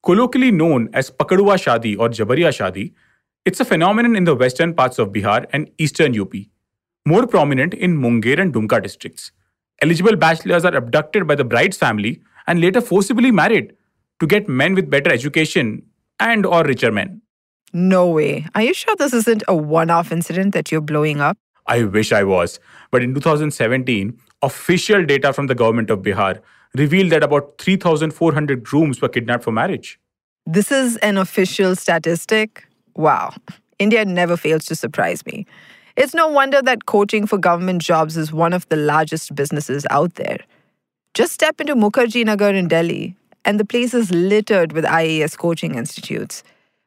Colloquially 0.03 0.51
known 0.51 0.89
as 0.95 1.11
Pakadua 1.11 1.57
Shadi 1.57 1.99
or 1.99 2.09
Jabariya 2.09 2.49
Shadi, 2.49 2.95
it's 3.45 3.61
a 3.61 3.65
phenomenon 3.67 4.17
in 4.17 4.25
the 4.25 4.35
western 4.35 4.73
parts 4.73 4.99
of 4.99 5.11
Bihar 5.11 5.47
and 5.53 5.71
eastern 5.77 6.19
UP, 6.19 6.33
more 7.05 7.27
prominent 7.27 7.75
in 7.75 7.95
Munger 7.97 8.41
and 8.41 8.55
Dumka 8.55 8.83
districts. 8.83 9.33
Eligible 9.83 10.17
bachelors 10.17 10.65
are 10.65 10.75
abducted 10.75 11.27
by 11.27 11.35
the 11.35 11.45
bride's 11.45 11.77
family 11.77 12.23
and 12.47 12.61
later 12.61 12.81
forcibly 12.81 13.31
married 13.31 13.75
to 14.21 14.27
get 14.27 14.49
men 14.49 14.75
with 14.75 14.89
better 14.89 15.13
education 15.13 15.83
and 16.19 16.47
or 16.47 16.65
richer 16.65 16.91
men. 16.91 17.21
No 17.77 18.07
way. 18.07 18.47
Are 18.55 18.63
you 18.63 18.73
sure 18.73 18.95
this 18.97 19.13
isn't 19.13 19.43
a 19.49 19.55
one-off 19.57 20.13
incident 20.13 20.55
that 20.55 20.71
you're 20.71 20.81
blowing 20.81 21.21
up? 21.21 21.37
I 21.67 21.83
wish 21.83 22.13
I 22.13 22.23
was. 22.23 22.61
But 22.93 23.03
in 23.03 23.13
2017, 23.15 24.17
official 24.43 25.05
data 25.05 25.33
from 25.33 25.49
the 25.49 25.57
government 25.57 25.91
of 25.91 25.99
Bihar 25.99 26.41
revealed 26.77 27.11
that 27.11 27.25
about 27.25 27.59
3,400 27.59 28.63
grooms 28.63 29.01
were 29.01 29.09
kidnapped 29.09 29.43
for 29.43 29.51
marriage. 29.51 29.99
This 30.47 30.71
is 30.71 30.99
an 30.99 31.17
official 31.17 31.75
statistic? 31.75 32.65
Wow. 32.95 33.35
India 33.81 34.05
never 34.05 34.37
fails 34.37 34.67
to 34.67 34.77
surprise 34.77 35.27
me. 35.27 35.45
It's 35.97 36.15
no 36.15 36.29
wonder 36.29 36.63
that 36.63 36.87
coaching 36.87 37.27
for 37.27 37.39
government 37.39 37.83
jobs 37.83 38.17
is 38.17 38.33
one 38.33 38.53
of 38.53 38.69
the 38.69 38.77
largest 38.77 39.35
businesses 39.35 39.85
out 39.91 40.15
there. 40.15 40.39
Just 41.13 41.33
step 41.33 41.61
into 41.61 41.75
Mukherjee 41.75 42.25
Nagar 42.25 42.51
in 42.51 42.69
Delhi, 42.69 43.17
and 43.45 43.59
the 43.59 43.65
place 43.65 43.95
is 43.95 44.13
littered 44.13 44.73
with 44.73 44.85
IAS 44.85 45.37
coaching 45.37 45.75
institutes. 45.75 46.45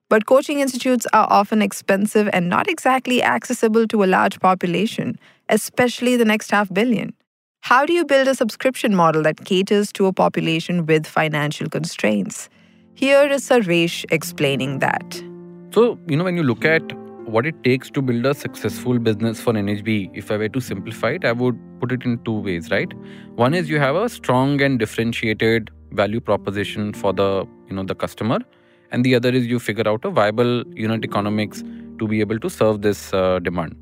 But 0.10 0.26
coaching 0.26 0.62
institutes 0.62 1.06
are 1.12 1.28
often 1.30 1.62
expensive 1.62 2.30
and 2.32 2.48
not 2.48 2.70
exactly 2.70 3.22
accessible 3.22 3.88
to 3.88 4.04
a 4.04 4.06
large 4.06 4.40
population, 4.40 5.20
especially 5.50 6.16
the 6.16 6.24
next 6.24 6.52
half 6.52 6.74
billion. 6.74 7.14
How 7.62 7.86
do 7.86 7.92
you 7.92 8.06
build 8.06 8.30
a 8.30 8.36
subscription 8.36 8.96
model 8.96 9.22
that 9.24 9.44
caters 9.44 9.92
to 9.94 10.06
a 10.06 10.14
population 10.14 10.86
with 10.86 11.06
financial 11.06 11.68
constraints? 11.68 12.48
Here 12.94 13.28
is 13.28 13.50
Sarvesh 13.50 14.06
explaining 14.10 14.80
that. 14.80 15.22
So, 15.74 16.00
you 16.08 16.16
know, 16.16 16.24
when 16.24 16.38
you 16.38 16.44
look 16.44 16.64
at 16.64 16.82
what 17.28 17.46
it 17.46 17.62
takes 17.66 17.90
to 17.90 18.02
build 18.02 18.26
a 18.26 18.34
successful 18.34 19.00
business 19.00 19.42
for 19.42 19.52
NHB, 19.52 20.12
if 20.14 20.32
I 20.32 20.38
were 20.38 20.48
to 20.48 20.62
simplify 20.62 21.12
it, 21.12 21.26
I 21.26 21.34
would 21.34 21.60
put 21.82 21.92
it 21.92 22.06
in 22.06 22.24
two 22.24 22.40
ways, 22.40 22.72
right? 22.72 22.92
One 23.36 23.54
is 23.54 23.70
you 23.70 23.80
have 23.80 23.98
a 23.98 24.08
strong 24.08 24.62
and 24.62 24.80
differentiated 24.80 25.70
value 25.92 26.22
proposition 26.22 26.94
for 26.94 27.12
the, 27.12 27.46
you 27.68 27.76
know, 27.76 27.84
the 27.84 27.96
customer, 27.96 28.40
and 28.92 29.04
the 29.04 29.16
other 29.16 29.30
is 29.30 29.46
you 29.48 29.60
figure 29.60 29.88
out 29.88 30.06
a 30.06 30.10
viable 30.10 30.64
unit 30.76 31.04
economics 31.04 31.64
to 32.00 32.08
be 32.08 32.20
able 32.20 32.40
to 32.40 32.50
serve 32.50 32.82
this 32.82 33.14
uh, 33.14 33.40
demand. 33.40 33.76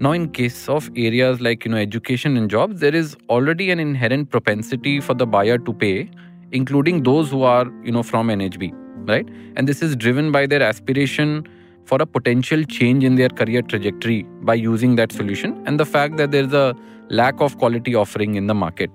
Now, 0.00 0.12
in 0.12 0.30
case 0.30 0.68
of 0.68 0.90
areas 0.96 1.40
like 1.40 1.64
you 1.64 1.70
know 1.70 1.76
education 1.76 2.36
and 2.36 2.48
jobs, 2.48 2.80
there 2.80 2.94
is 2.94 3.16
already 3.28 3.70
an 3.70 3.78
inherent 3.78 4.30
propensity 4.30 4.98
for 5.00 5.14
the 5.14 5.26
buyer 5.26 5.58
to 5.58 5.72
pay, 5.72 6.10
including 6.52 7.02
those 7.02 7.30
who 7.30 7.42
are 7.42 7.66
you 7.84 7.92
know 7.92 8.02
from 8.02 8.28
NHB, 8.28 8.72
right? 9.08 9.28
And 9.56 9.68
this 9.68 9.82
is 9.82 9.96
driven 9.96 10.32
by 10.32 10.46
their 10.46 10.62
aspiration 10.62 11.46
for 11.84 12.00
a 12.00 12.06
potential 12.06 12.62
change 12.64 13.04
in 13.04 13.16
their 13.16 13.28
career 13.28 13.62
trajectory 13.62 14.22
by 14.42 14.54
using 14.54 14.96
that 14.96 15.12
solution 15.12 15.62
and 15.66 15.78
the 15.78 15.84
fact 15.84 16.16
that 16.16 16.30
there's 16.30 16.52
a 16.52 16.74
lack 17.08 17.40
of 17.40 17.58
quality 17.58 17.94
offering 17.94 18.36
in 18.36 18.46
the 18.46 18.54
market. 18.54 18.90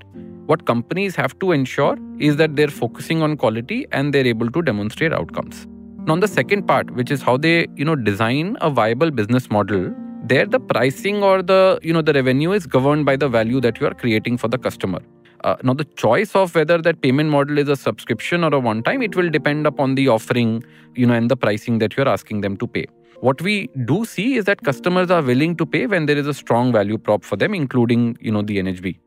What 0.48 0.66
companies 0.66 1.16
have 1.16 1.38
to 1.40 1.52
ensure 1.54 1.98
is 2.20 2.36
that 2.38 2.56
they're 2.56 2.68
focusing 2.68 3.24
on 3.24 3.36
quality 3.36 3.88
and 3.92 4.14
they're 4.14 4.28
able 4.28 4.52
to 4.52 4.62
demonstrate 4.62 5.12
outcomes. 5.12 5.66
Now, 6.06 6.14
on 6.14 6.20
the 6.20 6.28
second 6.28 6.68
part, 6.68 6.92
which 6.92 7.10
is 7.10 7.24
how 7.24 7.38
they, 7.38 7.66
you 7.76 7.84
know, 7.84 7.96
design 7.96 8.56
a 8.62 8.70
viable 8.70 9.10
business 9.10 9.50
model, 9.50 9.92
there 10.24 10.46
the 10.46 10.60
pricing 10.60 11.24
or 11.24 11.42
the, 11.42 11.80
you 11.82 11.94
know, 11.94 12.04
the 12.04 12.14
revenue 12.14 12.52
is 12.52 12.68
governed 12.68 13.08
by 13.08 13.16
the 13.16 13.28
value 13.28 13.60
that 13.62 13.80
you 13.80 13.88
are 13.88 13.94
creating 13.96 14.38
for 14.38 14.48
the 14.48 14.60
customer. 14.60 15.00
Uh, 15.44 15.56
now, 15.64 15.74
the 15.74 15.84
choice 15.84 16.36
of 16.36 16.54
whether 16.54 16.80
that 16.80 17.02
payment 17.02 17.32
model 17.32 17.58
is 17.58 17.68
a 17.68 17.76
subscription 17.76 18.44
or 18.44 18.54
a 18.54 18.60
one 18.60 18.84
time, 18.84 19.02
it 19.02 19.16
will 19.16 19.32
depend 19.32 19.66
upon 19.66 19.96
the 19.96 20.08
offering, 20.08 20.64
you 20.94 21.08
know, 21.08 21.16
and 21.16 21.32
the 21.32 21.36
pricing 21.36 21.80
that 21.80 21.98
you're 21.98 22.08
asking 22.08 22.42
them 22.42 22.56
to 22.58 22.68
pay. 22.68 22.86
What 23.22 23.42
we 23.42 23.68
do 23.86 24.06
see 24.06 24.36
is 24.36 24.46
that 24.46 24.64
customers 24.64 25.10
are 25.10 25.24
willing 25.24 25.56
to 25.58 25.66
pay 25.66 25.88
when 25.88 26.06
there 26.06 26.18
is 26.18 26.28
a 26.28 26.34
strong 26.36 26.72
value 26.72 27.00
prop 27.00 27.24
for 27.24 27.36
them, 27.36 27.56
including, 27.56 28.16
you 28.22 28.32
know, 28.32 28.44
the 28.44 28.58
NHB. 28.58 29.00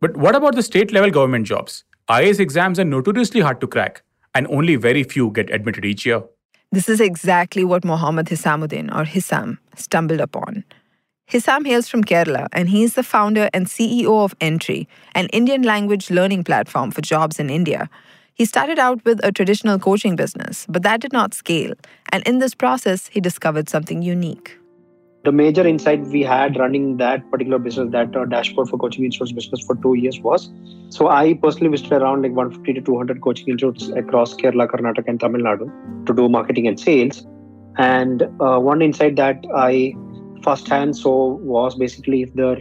But 0.00 0.16
what 0.16 0.34
about 0.34 0.54
the 0.54 0.62
state 0.62 0.92
level 0.92 1.10
government 1.10 1.46
jobs? 1.46 1.84
IAS 2.08 2.40
exams 2.40 2.78
are 2.78 2.84
notoriously 2.84 3.40
hard 3.40 3.60
to 3.60 3.66
crack, 3.66 4.02
and 4.34 4.46
only 4.48 4.76
very 4.76 5.02
few 5.02 5.30
get 5.30 5.50
admitted 5.50 5.84
each 5.84 6.06
year. 6.06 6.22
This 6.72 6.88
is 6.88 7.00
exactly 7.00 7.64
what 7.64 7.84
Mohammad 7.84 8.26
Hisamuddin, 8.26 8.88
or 8.94 9.04
Hisam, 9.04 9.58
stumbled 9.76 10.20
upon. 10.20 10.64
Hisam 11.28 11.66
hails 11.66 11.88
from 11.88 12.02
Kerala, 12.02 12.48
and 12.52 12.70
he 12.70 12.82
is 12.82 12.94
the 12.94 13.02
founder 13.02 13.50
and 13.52 13.66
CEO 13.66 14.24
of 14.24 14.38
Entri, 14.38 14.86
an 15.14 15.26
Indian 15.26 15.62
language 15.62 16.10
learning 16.10 16.44
platform 16.44 16.90
for 16.90 17.02
jobs 17.02 17.38
in 17.38 17.50
India. 17.50 17.90
He 18.32 18.46
started 18.46 18.78
out 18.78 19.04
with 19.04 19.20
a 19.22 19.30
traditional 19.30 19.78
coaching 19.78 20.16
business, 20.16 20.64
but 20.68 20.82
that 20.82 21.00
did 21.00 21.12
not 21.12 21.34
scale. 21.34 21.74
And 22.10 22.26
in 22.26 22.38
this 22.38 22.54
process, 22.54 23.08
he 23.08 23.20
discovered 23.20 23.68
something 23.68 24.00
unique. 24.00 24.59
The 25.24 25.32
major 25.32 25.66
insight 25.66 26.00
we 26.06 26.22
had 26.22 26.58
running 26.58 26.96
that 26.96 27.30
particular 27.30 27.58
business, 27.58 27.90
that 27.92 28.16
uh, 28.16 28.24
dashboard 28.24 28.68
for 28.68 28.78
coaching 28.78 29.04
institutes 29.04 29.32
business 29.32 29.64
for 29.66 29.76
two 29.76 29.94
years 29.94 30.18
was 30.20 30.50
so 30.90 31.08
I 31.08 31.34
personally 31.34 31.68
visited 31.68 32.02
around 32.02 32.22
like 32.22 32.32
150 32.32 32.72
to 32.74 32.80
200 32.80 33.20
coaching 33.22 33.48
institutes 33.48 33.88
across 33.90 34.34
Kerala, 34.34 34.68
Karnataka, 34.68 35.06
and 35.06 35.20
Tamil 35.20 35.42
Nadu 35.42 36.06
to 36.06 36.12
do 36.12 36.28
marketing 36.28 36.66
and 36.66 36.78
sales. 36.78 37.24
And 37.78 38.22
uh, 38.40 38.58
one 38.58 38.82
insight 38.82 39.14
that 39.16 39.44
I 39.54 39.94
firsthand 40.42 40.96
saw 40.96 41.34
was 41.36 41.76
basically 41.76 42.22
if 42.22 42.34
there 42.34 42.58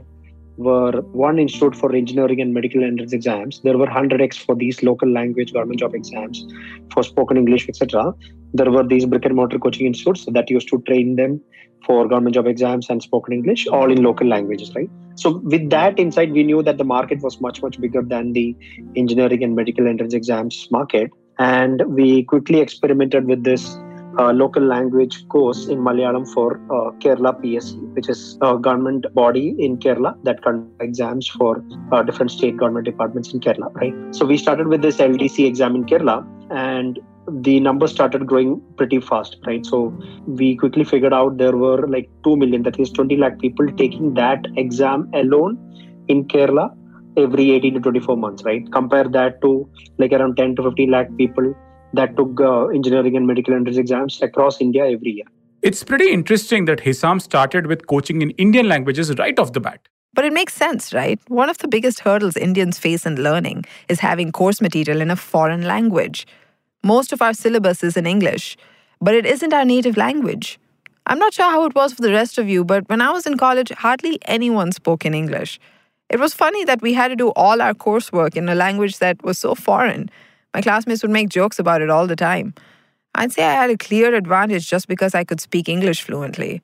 were 0.57 1.01
one 1.13 1.39
institute 1.39 1.75
for 1.75 1.95
engineering 1.95 2.39
and 2.39 2.53
medical 2.53 2.83
entrance 2.83 3.13
exams, 3.13 3.61
there 3.63 3.77
were 3.77 3.87
100x 3.87 4.37
for 4.37 4.53
these 4.53 4.83
local 4.83 5.09
language 5.09 5.53
government 5.53 5.79
job 5.79 5.95
exams 5.95 6.45
for 6.93 7.01
spoken 7.01 7.37
English, 7.37 7.67
etc. 7.67 8.13
There 8.53 8.71
were 8.71 8.83
these 8.83 9.05
brick 9.05 9.25
and 9.25 9.35
mortar 9.35 9.59
coaching 9.59 9.85
institutes 9.87 10.25
that 10.31 10.49
used 10.49 10.69
to 10.69 10.81
train 10.81 11.15
them 11.15 11.41
for 11.85 12.07
government 12.07 12.35
job 12.35 12.47
exams 12.47 12.89
and 12.89 13.01
spoken 13.01 13.33
English, 13.33 13.67
all 13.67 13.91
in 13.91 14.03
local 14.03 14.27
languages, 14.27 14.73
right? 14.75 14.89
So 15.15 15.37
with 15.37 15.69
that 15.69 15.99
insight, 15.99 16.31
we 16.31 16.43
knew 16.43 16.63
that 16.63 16.77
the 16.77 16.83
market 16.83 17.21
was 17.21 17.39
much, 17.41 17.61
much 17.61 17.79
bigger 17.79 18.01
than 18.01 18.33
the 18.33 18.55
engineering 18.95 19.43
and 19.43 19.55
medical 19.55 19.87
entrance 19.87 20.13
exams 20.13 20.67
market. 20.71 21.11
And 21.39 21.83
we 21.87 22.23
quickly 22.23 22.59
experimented 22.59 23.25
with 23.25 23.43
this 23.43 23.77
uh, 24.17 24.31
local 24.33 24.63
language 24.63 25.27
course 25.29 25.67
in 25.67 25.79
Malayalam 25.79 26.27
for 26.33 26.57
uh, 26.65 26.91
Kerala 26.99 27.41
PSC, 27.41 27.77
which 27.95 28.09
is 28.09 28.37
a 28.41 28.57
government 28.57 29.05
body 29.13 29.55
in 29.59 29.77
Kerala 29.77 30.15
that 30.23 30.41
conducts 30.41 30.75
exams 30.81 31.27
for 31.27 31.63
uh, 31.91 32.03
different 32.03 32.31
state 32.31 32.57
government 32.57 32.85
departments 32.85 33.33
in 33.33 33.39
Kerala, 33.39 33.73
right? 33.75 33.93
So 34.11 34.25
we 34.25 34.37
started 34.37 34.67
with 34.67 34.81
this 34.81 34.97
LDC 34.97 35.45
exam 35.45 35.75
in 35.75 35.85
Kerala, 35.85 36.25
and 36.49 36.99
the 37.41 37.59
numbers 37.59 37.91
started 37.91 38.25
growing 38.25 38.61
pretty 38.77 38.99
fast, 38.99 39.37
right? 39.45 39.65
So 39.65 39.97
we 40.25 40.55
quickly 40.55 40.83
figured 40.83 41.13
out 41.13 41.37
there 41.37 41.55
were 41.55 41.87
like 41.87 42.09
2 42.23 42.35
million, 42.37 42.63
that 42.63 42.79
is 42.79 42.91
20 42.91 43.17
lakh 43.17 43.39
people 43.39 43.67
taking 43.73 44.13
that 44.15 44.45
exam 44.57 45.09
alone 45.13 45.57
in 46.07 46.25
Kerala 46.25 46.75
every 47.17 47.51
18 47.51 47.75
to 47.75 47.79
24 47.79 48.17
months, 48.17 48.43
right? 48.43 48.71
Compare 48.71 49.09
that 49.09 49.41
to 49.41 49.69
like 49.97 50.11
around 50.11 50.37
10 50.37 50.55
to 50.57 50.63
15 50.63 50.91
lakh 50.91 51.07
people 51.17 51.53
that 51.93 52.15
took 52.15 52.39
uh, 52.39 52.67
engineering 52.67 53.17
and 53.17 53.25
medical 53.25 53.53
entrance 53.53 53.77
exams 53.77 54.21
across 54.21 54.61
India 54.61 54.85
every 54.85 55.11
year. 55.11 55.25
It's 55.61 55.83
pretty 55.83 56.11
interesting 56.11 56.65
that 56.65 56.79
Hisam 56.79 57.21
started 57.21 57.67
with 57.67 57.87
coaching 57.87 58.21
in 58.21 58.29
Indian 58.31 58.69
languages 58.69 59.13
right 59.17 59.37
off 59.37 59.53
the 59.53 59.59
bat. 59.59 59.87
But 60.13 60.25
it 60.25 60.33
makes 60.33 60.53
sense, 60.53 60.93
right? 60.93 61.19
One 61.27 61.49
of 61.49 61.59
the 61.59 61.67
biggest 61.67 61.99
hurdles 61.99 62.35
Indians 62.35 62.79
face 62.79 63.05
in 63.05 63.21
learning 63.21 63.65
is 63.89 63.99
having 63.99 64.31
course 64.31 64.61
material 64.61 65.01
in 65.01 65.11
a 65.11 65.15
foreign 65.15 65.63
language. 65.63 66.25
Most 66.83 67.11
of 67.11 67.21
our 67.21 67.33
syllabus 67.33 67.83
is 67.83 67.97
in 67.97 68.05
English, 68.05 68.55
but 69.01 69.13
it 69.13 69.25
isn't 69.25 69.53
our 69.53 69.65
native 69.65 69.97
language. 69.97 70.57
I'm 71.05 71.19
not 71.19 71.33
sure 71.33 71.49
how 71.49 71.65
it 71.65 71.75
was 71.75 71.91
for 71.91 72.01
the 72.01 72.11
rest 72.11 72.37
of 72.37 72.47
you, 72.47 72.63
but 72.63 72.87
when 72.87 73.01
I 73.01 73.11
was 73.11 73.25
in 73.25 73.37
college, 73.37 73.69
hardly 73.71 74.17
anyone 74.25 74.71
spoke 74.71 75.05
in 75.05 75.13
English. 75.13 75.59
It 76.09 76.19
was 76.19 76.33
funny 76.33 76.63
that 76.65 76.81
we 76.81 76.93
had 76.93 77.09
to 77.09 77.15
do 77.15 77.29
all 77.29 77.61
our 77.61 77.73
coursework 77.73 78.35
in 78.35 78.47
a 78.47 78.55
language 78.55 78.99
that 78.99 79.21
was 79.23 79.37
so 79.37 79.55
foreign. 79.55 80.09
My 80.53 80.61
classmates 80.61 81.01
would 81.01 81.11
make 81.11 81.29
jokes 81.29 81.59
about 81.59 81.81
it 81.81 81.89
all 81.89 82.07
the 82.07 82.15
time. 82.15 82.53
I'd 83.13 83.31
say 83.33 83.43
I 83.43 83.53
had 83.53 83.69
a 83.69 83.77
clear 83.77 84.15
advantage 84.15 84.69
just 84.69 84.87
because 84.87 85.13
I 85.13 85.23
could 85.23 85.41
speak 85.41 85.67
English 85.67 86.03
fluently. 86.03 86.61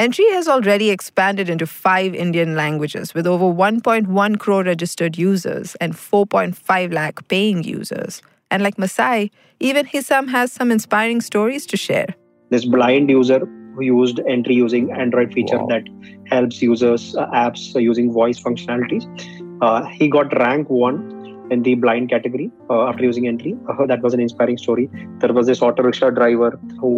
Entri 0.00 0.28
has 0.32 0.48
already 0.48 0.90
expanded 0.90 1.48
into 1.48 1.66
five 1.66 2.14
Indian 2.14 2.56
languages 2.56 3.14
with 3.14 3.26
over 3.26 3.44
1.1 3.44 4.38
crore 4.38 4.64
registered 4.64 5.16
users 5.16 5.76
and 5.76 5.94
4.5 5.94 6.92
lakh 6.92 7.28
paying 7.28 7.62
users. 7.62 8.20
And 8.54 8.62
like 8.62 8.78
Masai, 8.78 9.32
even 9.58 9.84
Hisam 9.84 10.28
has 10.28 10.52
some 10.52 10.70
inspiring 10.70 11.20
stories 11.20 11.66
to 11.66 11.76
share. 11.76 12.06
This 12.50 12.64
blind 12.64 13.10
user 13.10 13.40
who 13.74 13.82
used 13.82 14.18
Entri 14.18 14.54
using 14.54 14.92
Android 14.92 15.34
feature 15.34 15.58
wow. 15.58 15.66
that 15.70 15.82
helps 16.30 16.62
users 16.62 17.16
uh, 17.16 17.26
apps 17.30 17.74
uh, 17.74 17.80
using 17.80 18.12
voice 18.12 18.38
functionalities. 18.40 19.08
Uh, 19.60 19.84
he 19.86 20.06
got 20.06 20.32
rank 20.38 20.70
one 20.70 21.00
in 21.50 21.64
the 21.64 21.74
blind 21.74 22.10
category 22.10 22.48
uh, 22.70 22.86
after 22.86 23.02
using 23.02 23.24
Entri. 23.24 23.58
Uh, 23.68 23.86
that 23.86 24.02
was 24.02 24.14
an 24.14 24.20
inspiring 24.20 24.56
story. 24.56 24.88
There 25.18 25.32
was 25.32 25.48
this 25.48 25.60
auto 25.60 25.82
rickshaw 25.82 26.10
driver 26.10 26.56
who 26.80 26.94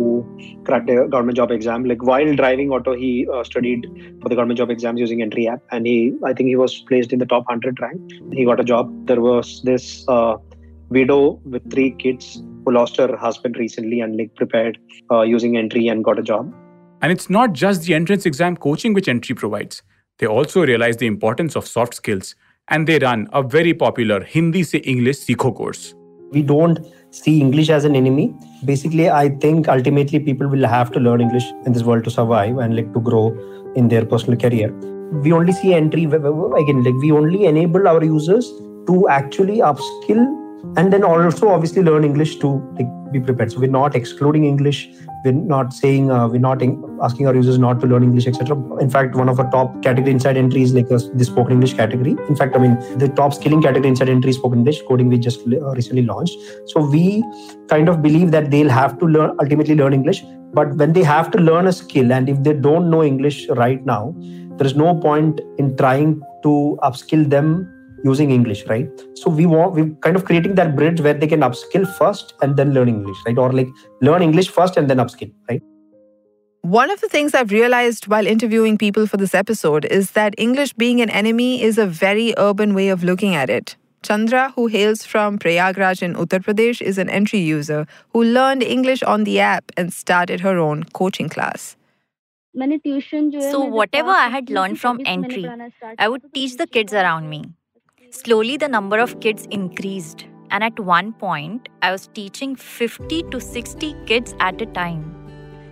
cracked 0.65 0.91
a 0.91 1.09
government 1.09 1.39
job 1.39 1.51
exam. 1.51 1.85
Like 1.85 2.03
while 2.03 2.35
driving 2.35 2.71
auto, 2.71 2.95
he 2.95 3.27
uh, 3.33 3.45
studied 3.45 3.87
for 4.21 4.29
the 4.29 4.35
government 4.35 4.59
job 4.59 4.69
exams 4.69 5.01
using 5.01 5.21
Entri 5.21 5.51
app, 5.51 5.63
and 5.73 5.87
he, 5.87 6.13
I 6.23 6.35
think, 6.35 6.49
he 6.49 6.57
was 6.57 6.81
placed 6.83 7.15
in 7.15 7.19
the 7.19 7.27
top 7.27 7.47
hundred 7.49 7.81
rank. 7.81 7.99
He 8.35 8.45
got 8.45 8.61
a 8.61 8.65
job. 8.65 8.93
There 9.07 9.23
was 9.23 9.63
this 9.63 10.05
uh, 10.07 10.37
widow 10.89 11.41
with 11.45 11.71
three 11.71 11.91
kids 11.91 12.43
who 12.65 12.73
lost 12.73 12.97
her 12.97 13.17
husband 13.17 13.57
recently 13.57 14.01
and 14.01 14.17
like 14.17 14.35
prepared 14.35 14.79
uh, 15.11 15.23
using 15.23 15.53
Entri 15.53 15.91
and 15.91 16.05
got 16.05 16.19
a 16.19 16.23
job. 16.23 16.53
And 17.03 17.13
it's 17.13 17.29
not 17.29 17.53
just 17.53 17.83
the 17.83 17.95
entrance 17.95 18.27
exam 18.27 18.57
coaching 18.57 18.95
which 18.95 19.07
Entri 19.07 19.37
provides. 19.37 19.83
They 20.19 20.27
also 20.27 20.65
realize 20.65 20.97
the 20.97 21.07
importance 21.07 21.57
of 21.57 21.67
soft 21.67 21.95
skills 21.95 22.35
and 22.69 22.87
they 22.87 22.99
run 22.99 23.29
a 23.33 23.43
very 23.43 23.75
popular 23.75 24.23
Hindi 24.25 24.63
se 24.63 24.79
English 24.79 25.19
Sikho 25.19 25.55
course. 25.55 25.95
We 26.33 26.43
don't 26.43 26.81
see 27.11 27.41
English 27.41 27.69
as 27.71 27.85
an 27.85 27.95
enemy. 27.95 28.35
Basically, 28.65 29.09
I 29.09 29.29
think 29.29 29.69
ultimately 29.69 30.19
people 30.19 30.49
will 30.49 30.67
have 30.67 30.91
to 30.93 31.01
learn 31.01 31.21
English 31.21 31.45
in 31.65 31.73
this 31.73 31.83
world 31.83 32.05
to 32.05 32.11
survive 32.11 32.59
and 32.59 32.75
like 32.75 32.93
to 32.95 33.01
grow 33.01 33.37
in 33.77 33.89
their 33.89 34.05
personal 34.05 34.39
career. 34.39 34.73
We 35.23 35.33
only 35.33 35.53
see 35.53 35.75
entry 35.75 36.05
again, 36.05 36.83
like 36.83 36.95
we 36.95 37.13
only 37.13 37.45
enable 37.45 37.87
our 37.87 38.03
users 38.03 38.51
to 38.89 39.09
actually 39.09 39.59
upskill 39.59 40.46
and 40.77 40.93
then 40.93 41.05
also 41.05 41.49
obviously 41.49 41.83
learn 41.83 42.05
english 42.05 42.37
to 42.37 42.49
like, 42.79 42.87
be 43.13 43.21
prepared. 43.21 43.53
So 43.53 43.61
we're 43.61 43.71
not 43.71 43.95
excluding 43.95 44.45
english. 44.45 44.89
We're 45.25 45.33
not 45.33 45.73
saying 45.73 46.11
uh, 46.11 46.29
we're 46.29 46.39
not 46.41 46.63
in, 46.63 46.99
asking 47.03 47.27
our 47.27 47.35
users 47.35 47.59
not 47.59 47.81
to 47.81 47.87
learn 47.87 48.03
english 48.03 48.27
etc 48.27 48.57
in 48.81 48.91
fact 48.91 49.15
one 49.15 49.29
of 49.29 49.41
our 49.41 49.51
top 49.51 49.83
category 49.83 50.13
inside 50.13 50.37
entries 50.37 50.73
like 50.73 50.91
uh, 50.91 50.99
the 51.15 51.25
spoken 51.25 51.53
english 51.53 51.75
category. 51.75 52.17
In 52.29 52.37
fact 52.37 52.57
i 52.57 52.59
mean 52.59 52.77
the 52.99 53.09
top 53.09 53.35
skilling 53.35 53.63
category 53.63 53.89
inside 53.89 54.09
Entri 54.09 54.29
is 54.29 54.37
spoken 54.37 54.61
english 54.61 54.81
coding 54.89 55.09
we 55.09 55.19
just 55.19 55.41
uh, 55.47 55.71
recently 55.73 56.03
launched. 56.03 56.37
So 56.67 56.81
we 56.81 57.25
kind 57.69 57.89
of 57.89 58.03
believe 58.03 58.31
that 58.33 58.51
they'll 58.51 58.69
have 58.71 58.99
to 58.99 59.07
learn 59.07 59.37
ultimately 59.41 59.75
learn 59.75 59.93
english. 59.93 60.25
But 60.53 60.77
when 60.77 60.93
they 60.93 61.03
have 61.03 61.31
to 61.33 61.39
learn 61.39 61.67
a 61.67 61.73
skill 61.73 62.13
and 62.13 62.29
if 62.29 62.43
they 62.43 62.53
don't 62.53 62.91
know 62.91 63.03
english 63.05 63.49
right 63.49 63.85
now 63.85 64.15
there 64.59 64.67
is 64.67 64.75
no 64.75 64.99
point 64.99 65.41
in 65.59 65.77
trying 65.77 66.21
to 66.43 66.79
upskill 66.83 67.29
them 67.29 67.71
using 68.09 68.35
English, 68.39 68.65
right? 68.73 69.07
So 69.23 69.31
we 69.39 69.47
want 69.53 69.79
we 69.79 69.87
kind 70.09 70.17
of 70.21 70.25
creating 70.25 70.59
that 70.61 70.75
bridge 70.81 71.01
where 71.07 71.15
they 71.23 71.31
can 71.37 71.47
upskill 71.49 71.87
first 72.01 72.35
and 72.43 72.57
then 72.57 72.75
learn 72.75 72.93
English, 72.97 73.25
right? 73.27 73.39
Or 73.47 73.53
like 73.61 73.73
learn 74.11 74.23
English 74.29 74.51
first 74.59 74.77
and 74.83 74.93
then 74.93 75.03
upskill, 75.07 75.33
right? 75.49 75.63
One 76.75 76.91
of 76.91 77.01
the 77.01 77.09
things 77.09 77.33
I've 77.33 77.53
realized 77.53 78.07
while 78.13 78.27
interviewing 78.27 78.77
people 78.77 79.07
for 79.07 79.17
this 79.17 79.35
episode 79.41 79.85
is 79.85 80.13
that 80.13 80.35
English 80.37 80.73
being 80.85 81.01
an 81.01 81.11
enemy 81.11 81.51
is 81.63 81.79
a 81.79 81.87
very 81.87 82.35
urban 82.37 82.75
way 82.75 82.89
of 82.89 83.05
looking 83.05 83.37
at 83.37 83.51
it. 83.59 83.77
Chandra, 84.03 84.53
who 84.57 84.67
hails 84.67 85.05
from 85.05 85.39
Prayagraj 85.39 86.03
in 86.03 86.15
Uttar 86.15 86.41
Pradesh, 86.49 86.81
is 86.81 86.99
an 86.99 87.09
Entri 87.09 87.45
user 87.45 87.87
who 88.11 88.23
learned 88.23 88.63
English 88.63 89.03
on 89.03 89.25
the 89.25 89.39
app 89.41 89.73
and 89.77 89.93
started 89.93 90.41
her 90.41 90.59
own 90.59 90.85
coaching 91.01 91.29
class. 91.29 91.77
So, 92.57 93.65
whatever 93.65 94.11
I 94.11 94.29
had 94.29 94.49
learned 94.49 94.81
from 94.81 94.99
Entri, 95.01 95.45
I 95.99 96.09
would 96.09 96.23
teach 96.33 96.57
the 96.57 96.67
kids 96.67 96.93
around 96.93 97.29
me. 97.29 97.45
Slowly, 98.11 98.57
the 98.57 98.69
number 98.69 98.99
of 98.99 99.21
kids 99.21 99.47
increased, 99.51 100.27
and 100.51 100.63
at 100.63 100.79
one 100.79 101.13
point, 101.13 101.69
I 101.83 101.91
was 101.91 102.09
teaching 102.15 102.55
50 102.55 103.25
to 103.25 103.41
60 103.41 103.97
kids 104.07 104.35
at 104.41 104.61
a 104.63 104.67
time. 104.67 105.15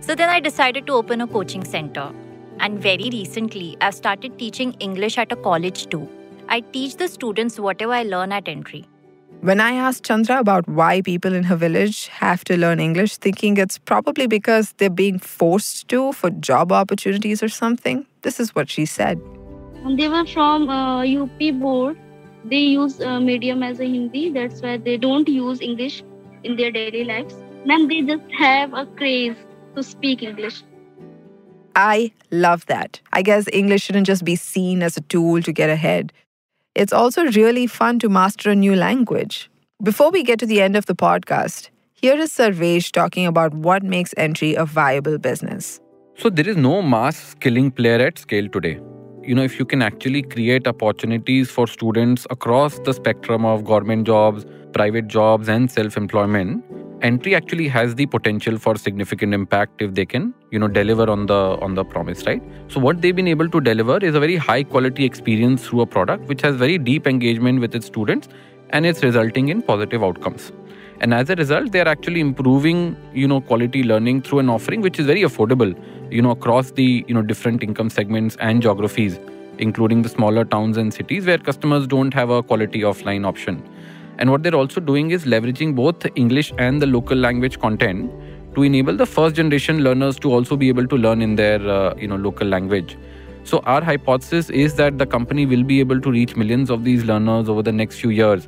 So 0.01 0.15
then 0.15 0.29
I 0.29 0.39
decided 0.39 0.85
to 0.87 0.93
open 0.93 1.21
a 1.21 1.27
coaching 1.27 1.63
center. 1.63 2.11
And 2.59 2.79
very 2.79 3.09
recently, 3.11 3.77
I've 3.81 3.95
started 3.95 4.37
teaching 4.37 4.73
English 4.73 5.17
at 5.17 5.31
a 5.31 5.35
college 5.35 5.87
too. 5.87 6.07
I 6.47 6.59
teach 6.59 6.97
the 6.97 7.07
students 7.07 7.59
whatever 7.59 7.93
I 7.93 8.03
learn 8.03 8.31
at 8.31 8.45
Entri. 8.45 8.85
When 9.41 9.59
I 9.59 9.73
asked 9.73 10.05
Chandra 10.05 10.39
about 10.39 10.67
why 10.67 11.01
people 11.01 11.33
in 11.33 11.43
her 11.43 11.55
village 11.55 12.07
have 12.07 12.43
to 12.45 12.57
learn 12.57 12.79
English, 12.79 13.17
thinking 13.17 13.57
it's 13.57 13.77
probably 13.77 14.27
because 14.27 14.73
they're 14.77 14.89
being 14.89 15.19
forced 15.19 15.87
to 15.89 16.13
for 16.13 16.29
job 16.31 16.71
opportunities 16.71 17.43
or 17.43 17.49
something, 17.49 18.05
this 18.23 18.39
is 18.39 18.55
what 18.55 18.69
she 18.69 18.85
said. 18.85 19.19
They 19.97 20.07
were 20.07 20.25
from 20.25 20.69
uh, 20.69 21.05
UP 21.05 21.39
board 21.59 21.97
they 22.49 22.59
use 22.59 23.01
uh, 23.01 23.19
medium 23.19 23.63
as 23.63 23.79
a 23.79 23.85
Hindi. 23.85 24.29
That's 24.29 24.61
why 24.61 24.77
they 24.77 24.97
don't 24.97 25.27
use 25.27 25.61
English 25.61 26.03
in 26.43 26.55
their 26.55 26.71
daily 26.71 27.03
lives. 27.03 27.35
Then 27.65 27.87
they 27.87 28.01
just 28.01 28.23
have 28.37 28.73
a 28.73 28.85
craze 28.85 29.35
to 29.75 29.83
speak 29.83 30.21
English. 30.21 30.61
I 31.75 32.11
love 32.31 32.65
that. 32.67 33.01
I 33.11 33.21
guess 33.21 33.47
English 33.51 33.83
shouldn't 33.83 34.07
just 34.07 34.23
be 34.23 34.35
seen 34.35 34.83
as 34.83 34.95
a 34.95 35.01
tool 35.01 35.41
to 35.41 35.51
get 35.51 35.69
ahead. 35.69 36.13
It's 36.75 36.93
also 36.93 37.25
really 37.31 37.67
fun 37.67 37.99
to 37.99 38.09
master 38.09 38.51
a 38.51 38.55
new 38.55 38.75
language. 38.75 39.49
Before 39.83 40.11
we 40.11 40.23
get 40.23 40.39
to 40.39 40.45
the 40.45 40.61
end 40.61 40.75
of 40.75 40.85
the 40.85 40.95
podcast, 40.95 41.69
here 41.93 42.15
is 42.15 42.31
Sarvesh 42.31 42.91
talking 42.91 43.25
about 43.25 43.53
what 43.53 43.83
makes 43.83 44.13
Entri 44.13 44.55
a 44.55 44.65
viable 44.65 45.17
business. 45.17 45.79
So, 46.17 46.29
there 46.29 46.47
is 46.47 46.55
no 46.55 46.81
mass 46.81 47.17
skilling 47.31 47.71
player 47.71 47.99
at 48.05 48.19
scale 48.19 48.47
today 48.47 48.79
you 49.25 49.33
know 49.33 49.43
if 49.43 49.57
you 49.59 49.65
can 49.65 49.81
actually 49.81 50.21
create 50.21 50.67
opportunities 50.67 51.49
for 51.49 51.67
students 51.67 52.25
across 52.29 52.79
the 52.79 52.93
spectrum 52.93 53.45
of 53.51 53.63
government 53.65 54.05
jobs 54.05 54.45
private 54.73 55.07
jobs 55.07 55.49
and 55.49 55.71
self 55.71 55.97
employment 55.97 56.63
Entri 57.01 57.35
actually 57.35 57.67
has 57.67 57.95
the 57.95 58.05
potential 58.05 58.57
for 58.57 58.75
significant 58.77 59.33
impact 59.33 59.81
if 59.81 59.93
they 59.93 60.05
can 60.05 60.33
you 60.51 60.59
know 60.59 60.67
deliver 60.67 61.09
on 61.09 61.25
the 61.25 61.39
on 61.67 61.75
the 61.75 61.83
promise 61.83 62.25
right? 62.25 62.41
So 62.67 62.79
what 62.79 63.01
they've 63.01 63.15
been 63.15 63.27
able 63.27 63.49
to 63.49 63.61
deliver 63.61 63.97
is 63.97 64.15
a 64.15 64.19
very 64.19 64.35
high 64.35 64.63
quality 64.63 65.05
experience 65.05 65.67
through 65.67 65.81
a 65.81 65.85
product 65.85 66.27
which 66.27 66.41
has 66.41 66.55
very 66.55 66.77
deep 66.77 67.07
engagement 67.07 67.59
with 67.59 67.75
its 67.75 67.87
students 67.87 68.29
and 68.69 68.85
it's 68.85 69.03
resulting 69.03 69.49
in 69.49 69.61
positive 69.61 70.03
outcomes 70.03 70.51
and 71.01 71.13
as 71.13 71.29
a 71.29 71.35
result 71.35 71.71
they 71.71 71.81
are 71.81 71.87
actually 71.87 72.19
improving 72.19 72.95
you 73.13 73.27
know 73.27 73.41
quality 73.41 73.83
learning 73.83 74.21
through 74.21 74.39
an 74.39 74.49
offering 74.49 74.81
which 74.81 74.99
is 74.99 75.05
very 75.05 75.21
affordable 75.21 75.73
you 76.11 76.21
know 76.21 76.31
across 76.31 76.71
the 76.71 77.05
you 77.07 77.13
know 77.13 77.21
different 77.21 77.63
income 77.63 77.89
segments 77.89 78.37
and 78.39 78.61
geographies 78.61 79.19
including 79.59 80.01
the 80.01 80.09
smaller 80.09 80.43
towns 80.45 80.77
and 80.77 80.93
cities 80.93 81.25
where 81.25 81.37
customers 81.37 81.87
don't 81.87 82.13
have 82.13 82.29
a 82.29 82.43
quality 82.43 82.81
offline 82.81 83.25
option. 83.25 83.63
And 84.17 84.31
what 84.31 84.43
they're 84.43 84.55
also 84.55 84.79
doing 84.79 85.11
is 85.11 85.25
leveraging 85.25 85.75
both 85.75 86.05
english 86.15 86.53
and 86.57 86.81
the 86.81 86.87
local 86.87 87.17
language 87.17 87.59
content 87.59 88.11
to 88.55 88.63
enable 88.63 88.95
the 88.95 89.05
first 89.05 89.35
generation 89.35 89.83
learners 89.83 90.17
to 90.19 90.31
also 90.31 90.55
be 90.55 90.69
able 90.69 90.87
to 90.87 90.95
learn 90.95 91.21
in 91.21 91.35
their 91.35 91.59
uh, 91.69 91.93
you 91.95 92.07
know 92.07 92.15
local 92.15 92.47
language. 92.47 92.97
So 93.43 93.59
our 93.65 93.83
hypothesis 93.83 94.49
is 94.49 94.75
that 94.75 94.97
the 94.97 95.05
company 95.05 95.45
will 95.45 95.63
be 95.63 95.79
able 95.79 95.99
to 96.01 96.11
reach 96.11 96.35
millions 96.35 96.69
of 96.69 96.83
these 96.83 97.03
learners 97.03 97.47
over 97.49 97.61
the 97.61 97.71
next 97.71 97.99
few 97.99 98.09
years 98.09 98.47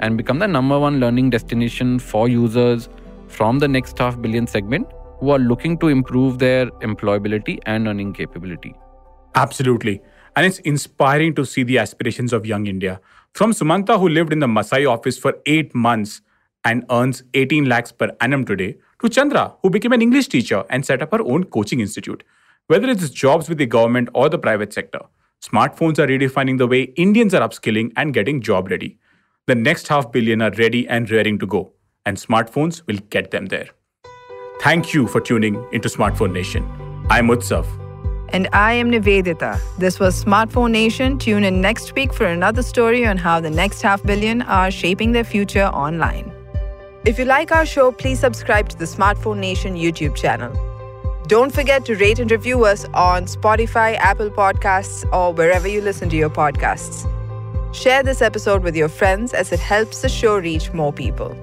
and 0.00 0.16
become 0.16 0.38
the 0.38 0.48
number 0.48 0.78
one 0.78 1.00
learning 1.00 1.30
destination 1.30 1.98
for 1.98 2.28
users 2.28 2.88
from 3.26 3.58
the 3.58 3.68
next 3.68 3.98
half 3.98 4.20
billion 4.20 4.46
segment 4.46 4.86
who 5.20 5.30
are 5.30 5.38
looking 5.38 5.76
to 5.78 5.88
improve 5.88 6.38
their 6.38 6.66
employability 6.82 7.58
and 7.66 7.88
earning 7.88 8.12
capability. 8.12 8.74
Absolutely. 9.34 10.00
And 10.36 10.46
it's 10.46 10.58
inspiring 10.60 11.34
to 11.34 11.44
see 11.44 11.62
the 11.62 11.78
aspirations 11.78 12.32
of 12.32 12.46
young 12.46 12.66
India. 12.66 13.00
From 13.34 13.52
Sumanta, 13.52 13.98
who 13.98 14.08
lived 14.08 14.32
in 14.32 14.38
the 14.38 14.48
Masai 14.48 14.86
office 14.86 15.18
for 15.18 15.34
eight 15.46 15.74
months 15.74 16.20
and 16.64 16.84
earns 16.90 17.22
18 17.34 17.66
lakhs 17.66 17.92
per 17.92 18.10
annum 18.20 18.44
today, 18.44 18.76
to 19.00 19.08
Chandra, 19.08 19.54
who 19.62 19.70
became 19.70 19.92
an 19.92 20.02
English 20.02 20.28
teacher 20.28 20.64
and 20.70 20.84
set 20.84 21.02
up 21.02 21.12
her 21.12 21.22
own 21.22 21.44
coaching 21.44 21.80
institute. 21.80 22.24
Whether 22.66 22.88
it's 22.88 23.10
jobs 23.10 23.48
with 23.48 23.58
the 23.58 23.66
government 23.66 24.08
or 24.12 24.28
the 24.28 24.38
private 24.38 24.72
sector, 24.72 25.00
smartphones 25.42 25.98
are 25.98 26.06
redefining 26.06 26.58
the 26.58 26.66
way 26.66 26.82
Indians 26.96 27.32
are 27.32 27.48
upskilling 27.48 27.92
and 27.96 28.12
getting 28.12 28.40
job 28.40 28.70
ready. 28.70 28.98
The 29.48 29.54
next 29.54 29.88
half 29.88 30.12
billion 30.12 30.42
are 30.42 30.50
ready 30.58 30.86
and 30.86 31.10
raring 31.10 31.38
to 31.38 31.46
go, 31.46 31.72
and 32.04 32.18
smartphones 32.18 32.82
will 32.86 32.98
get 33.08 33.30
them 33.30 33.46
there. 33.46 33.70
Thank 34.60 34.92
you 34.92 35.06
for 35.08 35.22
tuning 35.22 35.66
into 35.72 35.88
Smartphone 35.88 36.34
Nation. 36.34 36.66
I'm 37.08 37.28
Utsav. 37.28 37.64
And 38.28 38.46
I 38.52 38.74
am 38.74 38.90
Nivedita. 38.90 39.58
This 39.78 39.98
was 39.98 40.22
Smartphone 40.22 40.70
Nation. 40.70 41.18
Tune 41.18 41.44
in 41.44 41.62
next 41.62 41.94
week 41.94 42.12
for 42.12 42.26
another 42.26 42.62
story 42.62 43.06
on 43.06 43.16
how 43.16 43.40
the 43.40 43.48
next 43.48 43.80
half 43.80 44.02
billion 44.02 44.42
are 44.42 44.70
shaping 44.70 45.12
their 45.12 45.24
future 45.24 45.68
online. 45.68 46.30
If 47.06 47.18
you 47.18 47.24
like 47.24 47.50
our 47.50 47.64
show, 47.64 47.90
please 47.90 48.20
subscribe 48.20 48.68
to 48.68 48.76
the 48.76 48.84
Smartphone 48.84 49.38
Nation 49.38 49.76
YouTube 49.76 50.14
channel. 50.14 50.52
Don't 51.26 51.54
forget 51.54 51.86
to 51.86 51.96
rate 51.96 52.18
and 52.18 52.30
review 52.30 52.66
us 52.66 52.84
on 52.92 53.24
Spotify, 53.24 53.96
Apple 53.96 54.28
Podcasts, 54.28 55.10
or 55.10 55.32
wherever 55.32 55.66
you 55.66 55.80
listen 55.80 56.10
to 56.10 56.16
your 56.16 56.28
podcasts. 56.28 57.10
Share 57.72 58.02
this 58.02 58.22
episode 58.22 58.62
with 58.62 58.74
your 58.74 58.88
friends 58.88 59.34
as 59.34 59.52
it 59.52 59.60
helps 59.60 60.00
the 60.00 60.08
show 60.08 60.38
reach 60.38 60.72
more 60.72 60.92
people. 60.92 61.36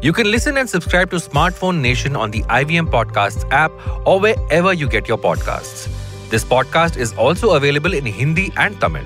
You 0.00 0.12
can 0.12 0.30
listen 0.30 0.56
and 0.56 0.70
subscribe 0.70 1.10
to 1.10 1.16
Smartphone 1.16 1.80
Nation 1.80 2.14
on 2.14 2.30
the 2.30 2.42
IVM 2.44 2.88
Podcasts 2.88 3.44
app 3.50 3.72
or 4.06 4.20
wherever 4.20 4.72
you 4.72 4.88
get 4.88 5.08
your 5.08 5.18
podcasts. 5.18 5.88
This 6.30 6.44
podcast 6.44 6.96
is 6.96 7.12
also 7.14 7.54
available 7.54 7.92
in 7.92 8.06
Hindi 8.06 8.52
and 8.56 8.80
Tamil. 8.80 9.04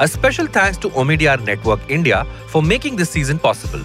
A 0.00 0.08
special 0.08 0.46
thanks 0.46 0.76
to 0.78 0.90
Omidyar 0.90 1.42
Network 1.44 1.80
India 1.88 2.26
for 2.48 2.62
making 2.62 2.96
this 2.96 3.10
season 3.10 3.38
possible. 3.38 3.80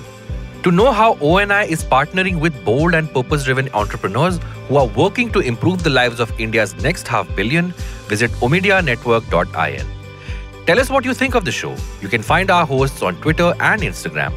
To 0.63 0.71
know 0.71 0.91
how 0.91 1.13
ONI 1.21 1.69
is 1.69 1.83
partnering 1.83 2.39
with 2.39 2.65
bold 2.65 2.95
and 2.95 3.13
purpose 3.13 3.43
driven 3.45 3.69
entrepreneurs 3.73 4.39
who 4.67 4.77
are 4.77 4.87
working 4.87 5.31
to 5.31 5.39
improve 5.39 5.83
the 5.83 5.89
lives 5.91 6.19
of 6.19 6.37
India's 6.39 6.75
next 6.83 7.07
half 7.07 7.33
billion, 7.35 7.71
visit 8.07 8.31
omidyarnetwork.in. 8.41 10.02
Tell 10.65 10.79
us 10.79 10.89
what 10.89 11.03
you 11.03 11.13
think 11.13 11.35
of 11.35 11.43
the 11.43 11.51
show. 11.51 11.75
You 12.01 12.07
can 12.07 12.21
find 12.21 12.49
our 12.49 12.65
hosts 12.65 13.01
on 13.01 13.17
Twitter 13.17 13.53
and 13.59 13.81
Instagram. 13.81 14.33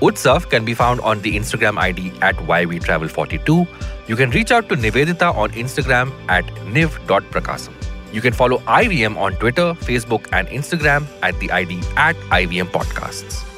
Utsav 0.00 0.48
can 0.48 0.64
be 0.64 0.74
found 0.74 1.00
on 1.00 1.20
the 1.22 1.36
Instagram 1.36 1.78
ID 1.78 2.12
at 2.20 2.36
yvtravel42. 2.36 3.66
You 4.06 4.16
can 4.16 4.30
reach 4.30 4.52
out 4.52 4.68
to 4.68 4.76
Nivedita 4.76 5.34
on 5.34 5.50
Instagram 5.52 6.12
at 6.28 6.44
niv.prakasam. 6.76 7.72
You 8.12 8.20
can 8.20 8.32
follow 8.32 8.58
IVM 8.58 9.16
on 9.16 9.34
Twitter, 9.36 9.74
Facebook, 9.74 10.28
and 10.32 10.46
Instagram 10.48 11.06
at 11.22 11.38
the 11.40 11.50
ID 11.50 11.80
at 11.96 12.14
IVM 12.30 12.70
Podcasts. 12.70 13.55